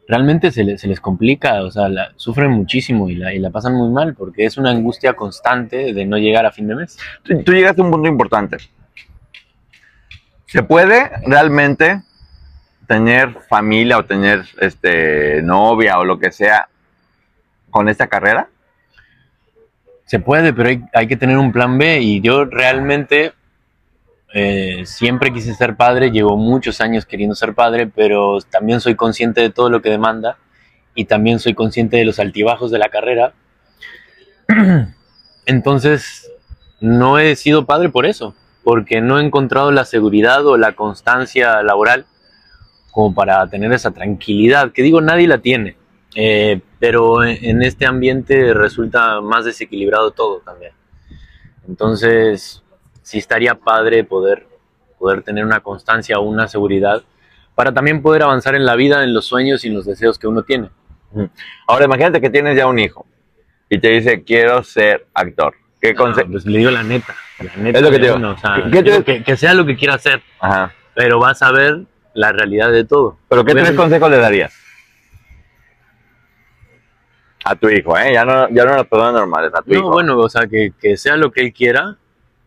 [0.08, 3.50] realmente se, les- se les complica, o sea, la- sufren muchísimo y la, y la
[3.50, 6.98] pasan muy mal porque es una angustia constante de no llegar a fin de mes.
[7.24, 8.58] tú, tú llegaste a un punto importante.
[10.46, 12.02] ¿Se puede realmente
[12.90, 16.70] tener familia o tener este novia o lo que sea
[17.70, 18.50] con esta carrera?
[20.06, 23.34] Se puede, pero hay, hay que tener un plan B y yo realmente
[24.34, 29.40] eh, siempre quise ser padre, llevo muchos años queriendo ser padre, pero también soy consciente
[29.40, 30.40] de todo lo que demanda
[30.96, 33.34] y también soy consciente de los altibajos de la carrera.
[35.46, 36.28] Entonces,
[36.80, 38.34] no he sido padre por eso,
[38.64, 42.08] porque no he encontrado la seguridad o la constancia laboral
[43.00, 45.78] como para tener esa tranquilidad, que digo, nadie la tiene.
[46.16, 50.74] Eh, pero en, este ambiente resulta más desequilibrado todo también.
[51.66, 52.62] Entonces,
[53.02, 54.48] sí estaría padre poder,
[54.98, 57.02] poder tener una constancia o una seguridad
[57.56, 60.28] para también poder avanzar en la vida, en los sueños y en los deseos que
[60.28, 60.70] uno tiene.
[61.68, 63.06] Ahora imagínate que tienes ya un hijo
[63.70, 65.54] y te dice quiero ser actor.
[65.80, 67.16] ¿Qué No, pues le digo la neta.
[67.40, 68.16] La neta Es lo que te digo.
[68.18, 70.74] uno, o sea, ¿Qué- qué te- digo que, que sea lo que quiera hacer, Ajá.
[70.94, 73.18] pero vas a ver la realidad de todo.
[73.30, 74.54] Pero ¿qué tres consejos le darías?
[77.46, 78.14] A tu hijo, ¿eh?
[78.14, 79.92] Ya no, ya no a las personas normales, a tu No, hijo.
[79.92, 81.98] bueno, o sea, que, que sea lo que él quiera,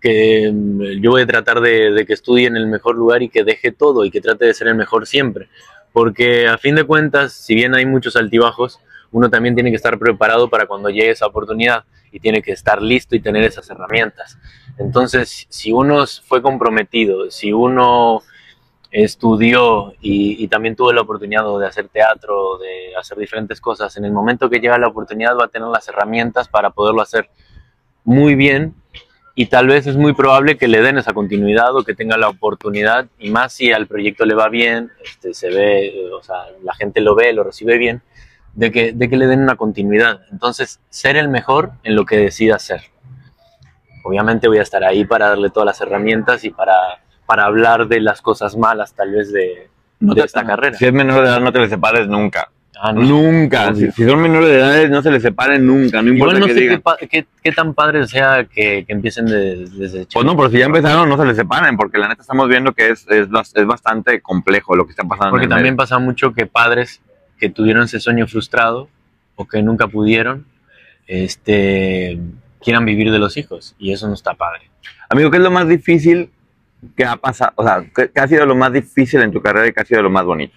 [0.01, 3.29] que mm, yo voy a tratar de, de que estudie en el mejor lugar y
[3.29, 5.49] que deje todo y que trate de ser el mejor siempre.
[5.93, 9.99] Porque a fin de cuentas, si bien hay muchos altibajos, uno también tiene que estar
[9.99, 14.39] preparado para cuando llegue esa oportunidad y tiene que estar listo y tener esas herramientas.
[14.79, 18.23] Entonces, si uno fue comprometido, si uno
[18.93, 24.13] estudió y, también tuvo la oportunidad de hacer teatro, de hacer diferentes cosas, en el
[24.13, 27.31] momento que llega la oportunidad va a tener las herramientas para poderlo hacer
[28.05, 28.75] muy bien
[29.35, 32.29] y tal vez es muy probable que le den esa continuidad o que tenga la
[32.29, 36.75] oportunidad y más si al proyecto le va bien, este, se ve, o sea, la
[36.75, 38.03] gente lo ve, lo recibe bien,
[38.53, 40.21] de que, de que le den una continuidad.
[40.31, 42.83] Entonces, ser el mejor en lo que decida hacer.
[44.05, 48.01] Obviamente voy a estar ahí para darle todas las herramientas y para, para hablar de
[48.01, 49.69] las cosas malas tal vez de,
[50.01, 50.77] No de te- esta carrera.
[50.77, 52.51] Si es menor de edad, no te le separes nunca.
[52.85, 53.03] Ah, no.
[53.03, 53.73] Nunca.
[53.77, 56.03] Si, son menores de edad, no se les separen nunca.
[56.03, 56.83] No importa Igual no qué sé digan.
[57.09, 60.65] qué- qué tan padre sea que, que empiecen de- desde Pues no, pero si ya
[60.67, 63.67] empezaron, no se les separen, porque la neta estamos viendo que es, es, bas- es
[63.67, 65.31] bastante complejo lo que está pasando.
[65.31, 65.77] Porque en el también medio.
[65.77, 67.01] pasa mucho que padres
[67.39, 68.89] que tuvieron ese sueño frustrado
[69.37, 70.45] o que nunca pudieron,
[71.07, 72.19] este,
[72.61, 74.71] quieran vivir de los hijos y eso no está padre.
[75.09, 76.31] Amigo, ¿qué es lo más difícil
[76.97, 77.53] que ha pasado?
[77.57, 79.85] O sea, ¿qué, qué ha sido lo más difícil en tu carrera y qué ha
[79.85, 80.57] sido lo más bonito?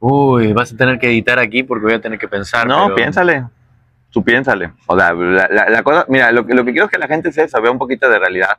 [0.00, 2.66] Uy, vas a tener que editar aquí porque voy a tener que pensar.
[2.66, 3.44] no, pero piénsale.
[4.10, 4.72] tú piénsale.
[4.86, 7.08] O sea, la, la- la cosa, mira, lo, que- lo que quiero es que la
[7.08, 8.58] gente se vea un poquito de realidad.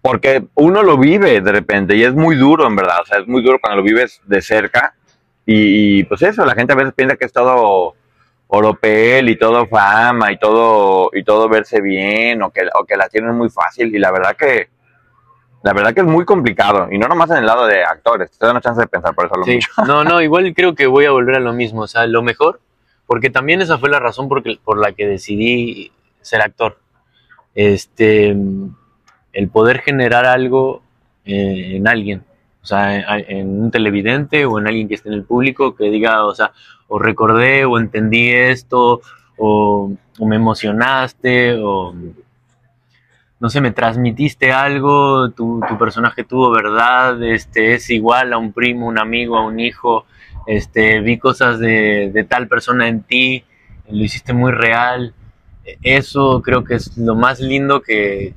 [0.00, 2.98] Porque uno lo vive de repente y es muy duro, en verdad.
[3.02, 4.94] O sea, es muy duro cuando lo vives de cerca.
[5.46, 7.94] Y, y, pues eso, la gente a veces piensa que es todo
[8.56, 13.08] oropel y todo fama y todo, y todo verse bien o que, o que la
[13.08, 13.94] tienen muy fácil.
[13.94, 14.68] Y la verdad que,
[15.62, 16.88] la verdad que es muy complicado.
[16.90, 18.30] Y no nomás en el lado de actores.
[18.38, 19.68] Te da una chance de pensar por eso lo Sí, mucho.
[19.86, 22.60] no, no, igual creo que voy a volver a lo mismo, o sea, lo mejor,
[23.06, 26.78] porque también esa fue la razón por, que- por la que decidí ser actor.
[27.54, 28.30] Este,
[29.32, 30.82] el poder generar algo
[31.24, 32.24] eh, en alguien,
[32.62, 35.84] o sea, en, en un televidente o en alguien que esté en el público que
[35.84, 36.52] diga, o sea,
[36.94, 39.00] o recordé o entendí esto,
[39.36, 39.90] o,
[40.20, 41.92] me emocionaste, o
[43.40, 48.52] no sé, me transmitiste algo, tu, tu personaje tuvo verdad, este, es igual a un
[48.52, 50.06] primo, un amigo, a un hijo,
[50.46, 53.44] este, vi cosas de, de tal persona en ti,
[53.88, 55.14] lo hiciste muy real.
[55.82, 58.34] Eso creo que es lo más lindo que,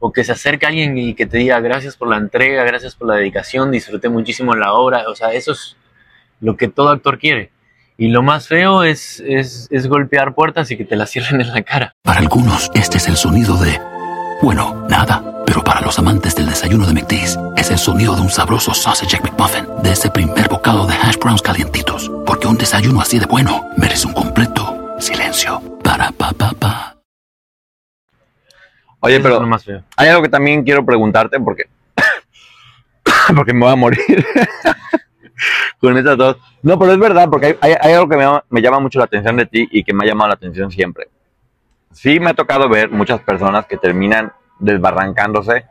[0.00, 2.96] o que se acerque a alguien y que te diga gracias por la entrega, gracias
[2.96, 5.76] por la dedicación, disfruté muchísimo la obra, o sea, eso es
[6.40, 7.54] lo que todo actor quiere.
[7.98, 11.52] Y lo más feo es, es, es golpear puertas y que te las cierren en
[11.52, 11.94] la cara.
[12.02, 13.80] Para algunos, este es el sonido de...
[14.42, 15.42] Bueno, nada.
[15.46, 19.18] Pero para los amantes del desayuno de McDee's, es el sonido de un sabroso sausage
[19.22, 22.10] McMuffin, de ese primer bocado de hash browns calientitos.
[22.26, 25.62] Porque un desayuno así de bueno merece un completo silencio.
[25.82, 26.96] Para pa pa pa.
[29.00, 29.82] Oye, pero más feo.
[29.96, 31.64] Hay algo que también quiero preguntarte porque,
[33.36, 34.26] porque me voy a morir
[35.80, 36.36] con estas dos.
[36.62, 38.16] No, pero es verdad, porque hay, hay- algo que
[38.50, 41.08] me llama, mucho la atención de ti y que me ha llamado la atención siempre.
[41.92, 45.64] Sí me ha tocado ver muchas personas que terminan desbarrancándose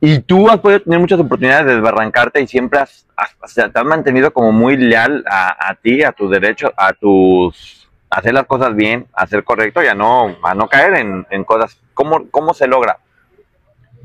[0.00, 3.78] y tú has podido tener muchas oportunidades de desbarrancarte y siempre has, has- sea, te
[3.78, 8.74] has mantenido como muy leal a, ti, a tus derechos, a tus hacer las cosas
[8.74, 11.80] bien, a ser correcto y a no, a no caer en, en cosas.
[11.94, 12.98] ¿Cómo, ¿Cómo se logra?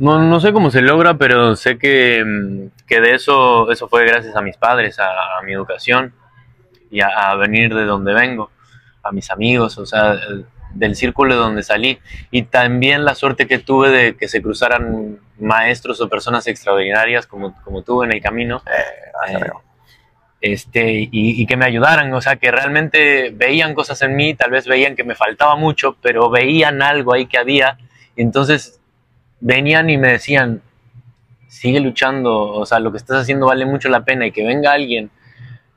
[0.01, 4.05] No, no sé cómo se logra, pero sé que, mm, que de eso, eso fue
[4.05, 6.13] gracias a mis padres, a, a mi educación
[6.89, 8.49] y a, a venir de donde vengo,
[9.03, 11.99] a mis amigos, o sea, el- del círculo de donde salí.
[12.31, 17.61] Y también la suerte que tuve de que se cruzaran maestros o personas extraordinarias como,
[17.63, 18.63] como tú en el camino.
[18.67, 19.61] Eh, amigo.
[20.41, 24.49] este, y, y que me ayudaran, o sea, que realmente veían cosas en mí, tal
[24.51, 27.77] vez veían que me faltaba mucho, pero veían algo ahí que había,
[28.15, 28.80] y entonces
[29.41, 30.61] venían y me decían,
[31.47, 34.71] sigue luchando, o sea, lo que estás haciendo vale mucho la pena, y que venga
[34.71, 35.09] alguien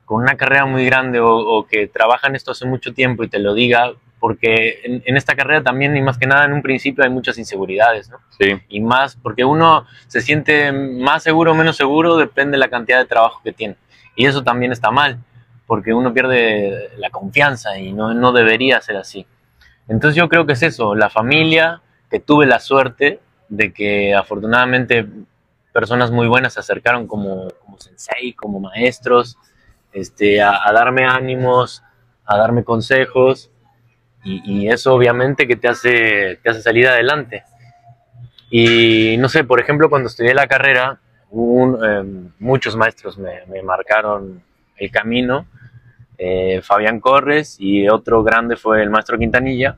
[0.05, 3.27] con una carrera muy grande o, o que trabaja en esto hace mucho tiempo y
[3.27, 6.61] te lo diga, porque en, en esta carrera también, y más que nada en un
[6.61, 8.17] principio, hay muchas inseguridades, ¿no?
[8.39, 8.55] Sí.
[8.69, 12.99] y más, porque uno se siente más seguro o menos seguro, depende de la cantidad
[12.99, 13.75] de trabajo que tiene.
[14.15, 15.19] Y eso también está mal,
[15.67, 19.25] porque uno pierde la confianza y no, no debería ser así.
[19.87, 25.07] Entonces yo creo que es eso, la familia, que tuve la suerte de que afortunadamente
[25.73, 29.37] personas muy buenas se acercaron como, como sensei, como maestros,
[29.91, 31.83] este, a, darme ánimos,
[32.25, 33.51] a darme consejos,
[34.23, 37.43] y, eso obviamente que te hace, te hace salir adelante.
[38.49, 40.99] Y no sé, por ejemplo, cuando estudié la carrera,
[41.31, 42.03] eh,
[42.39, 44.41] muchos maestros me, me marcaron
[44.77, 45.45] el camino.
[46.17, 49.77] eh, Fabián Corres y otro grande fue el maestro Quintanilla.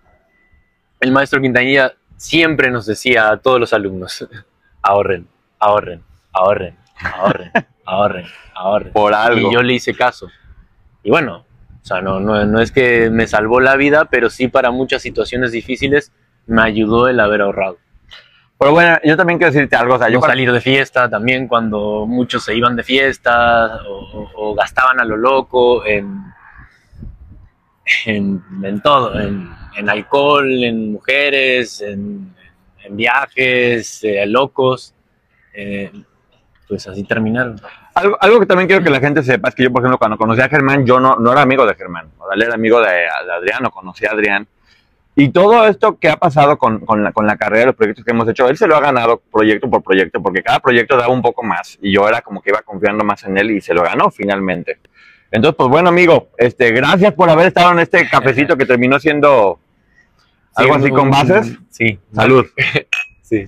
[1.00, 4.28] El maestro Quintanilla siempre nos decía a todos los alumnos,
[4.82, 5.28] ahorren,
[5.60, 6.04] ahorren,
[6.34, 7.52] ahorren, ahorren,
[7.86, 8.26] ahorren,
[8.56, 8.94] ahorren.
[8.94, 9.50] Por algo.
[9.50, 10.28] Y yo le hice caso.
[11.04, 11.46] Y bueno,
[11.82, 15.02] o sea, no, no, no es que me salvó la vida, pero sí para muchas
[15.02, 16.12] situaciones difíciles
[16.46, 17.78] me ayudó el haber ahorrado.
[18.60, 19.94] Pero bueno, yo también quiero decirte algo.
[19.96, 23.84] O sea, yo no cuando- salir de fiesta también cuando muchos se iban de fiesta
[23.88, 26.24] o, o- o gastaban a lo loco en,
[28.06, 32.36] en, todo, en, alcohol, en mujeres, en,
[32.90, 34.94] viajes, eh, locos,
[35.54, 35.92] eh,
[36.68, 37.60] pues así terminaron.
[37.94, 40.18] algo, algo que también quiero que la gente sepa es que yo, por ejemplo, cuando
[40.18, 42.10] conocí a Germán, yo no, no era amigo de Germán.
[42.18, 44.48] O era amigo de, de Adrián, o conocí a Adrián.
[45.20, 48.12] Y todo esto que ha pasado con, con la, con la carrera, los proyectos que
[48.12, 51.24] hemos hecho, él se lo ha ganado proyecto por proyecto, porque cada proyecto daba un
[51.24, 51.78] poco más.
[51.82, 54.78] Y yo era como que iba confiando más en él y se lo ganó finalmente.
[55.32, 59.60] Entonces, pues bueno, amigo, este, gracias por haber estado en este cafecito que terminó siendo
[60.56, 61.58] algo Sí, así con bases.
[61.70, 62.00] Sí.
[62.14, 62.46] Salud.
[63.22, 63.46] Sí.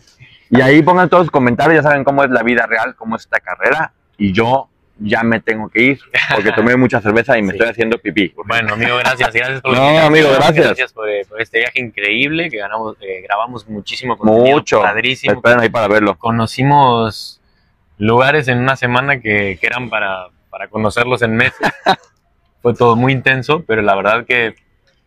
[0.50, 3.22] Y ahí pongan todos sus comentarios, ya saben cómo es la vida real, cómo es
[3.22, 3.94] esta carrera.
[4.18, 6.00] Y yo ya me tengo que ir
[6.36, 7.56] porque tomé mucha cerveza y me Sí.
[7.56, 8.34] estoy haciendo pipí.
[8.46, 9.32] Bueno, amigo, gracias.
[9.34, 10.66] Gracias por No, amigo, gracias.
[10.66, 14.54] Gracias por, eh, por este viaje increíble que ganamos, eh, grabamos muchísimo contenido.
[14.58, 14.82] Mucho.
[14.82, 15.36] Padrísimo.
[15.36, 16.18] Esperen ahí para verlo.
[16.18, 17.40] Conocimos
[17.98, 21.60] lugares en una semana que, que eran para, para conocerlos en meses.
[22.62, 24.56] Fue todo muy intenso, pero la verdad que,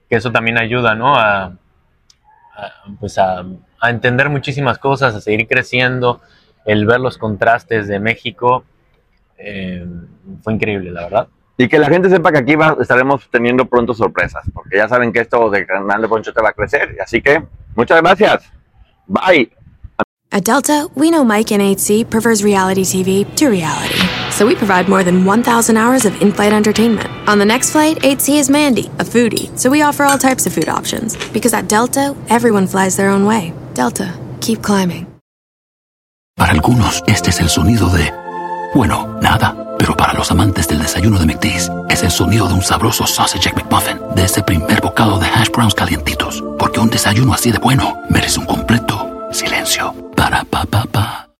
[0.08, 1.16] que eso también ayuda, ¿no?
[1.16, 3.44] A, a- pues a,
[3.80, 6.20] a entender muchísimas cosas, a seguir creciendo,
[6.64, 8.64] el ver los contrastes de México
[9.38, 9.86] eh,
[10.42, 11.28] fue increíble, la verdad.
[11.58, 15.12] Y que la gente sepa que aquí va- estaremos teniendo pronto sorpresas, porque ya saben
[15.12, 16.96] que esto de canal de Poncho te va a crecer.
[17.02, 17.42] Así que,
[17.74, 18.50] muchas gracias.
[19.06, 19.50] Bye.
[20.30, 23.98] At Delta, we know Mike in 8C prefers reality TV to reality.
[24.42, 27.08] So we provide more than 1,000 hours of in flight entertainment.
[27.28, 29.56] On the next flight, 8C is Mandy, a foodie.
[29.56, 31.16] So we offer all types of food options.
[31.32, 33.52] Because at Delta, everyone flies their own way.
[33.74, 35.06] Delta, keep climbing.
[36.34, 38.12] Para algunos, este es el sonido de...
[38.74, 39.76] Bueno, nada.
[39.78, 43.52] Pero para los amantes del desayuno de McDee's, es el sonido de un sabroso sausage
[43.54, 46.42] McMuffin, de ese primer bocado de hash browns calientitos.
[46.58, 49.94] Porque un desayuno así de bueno merece un completo silencio.
[50.16, 51.31] Para pa pa pa.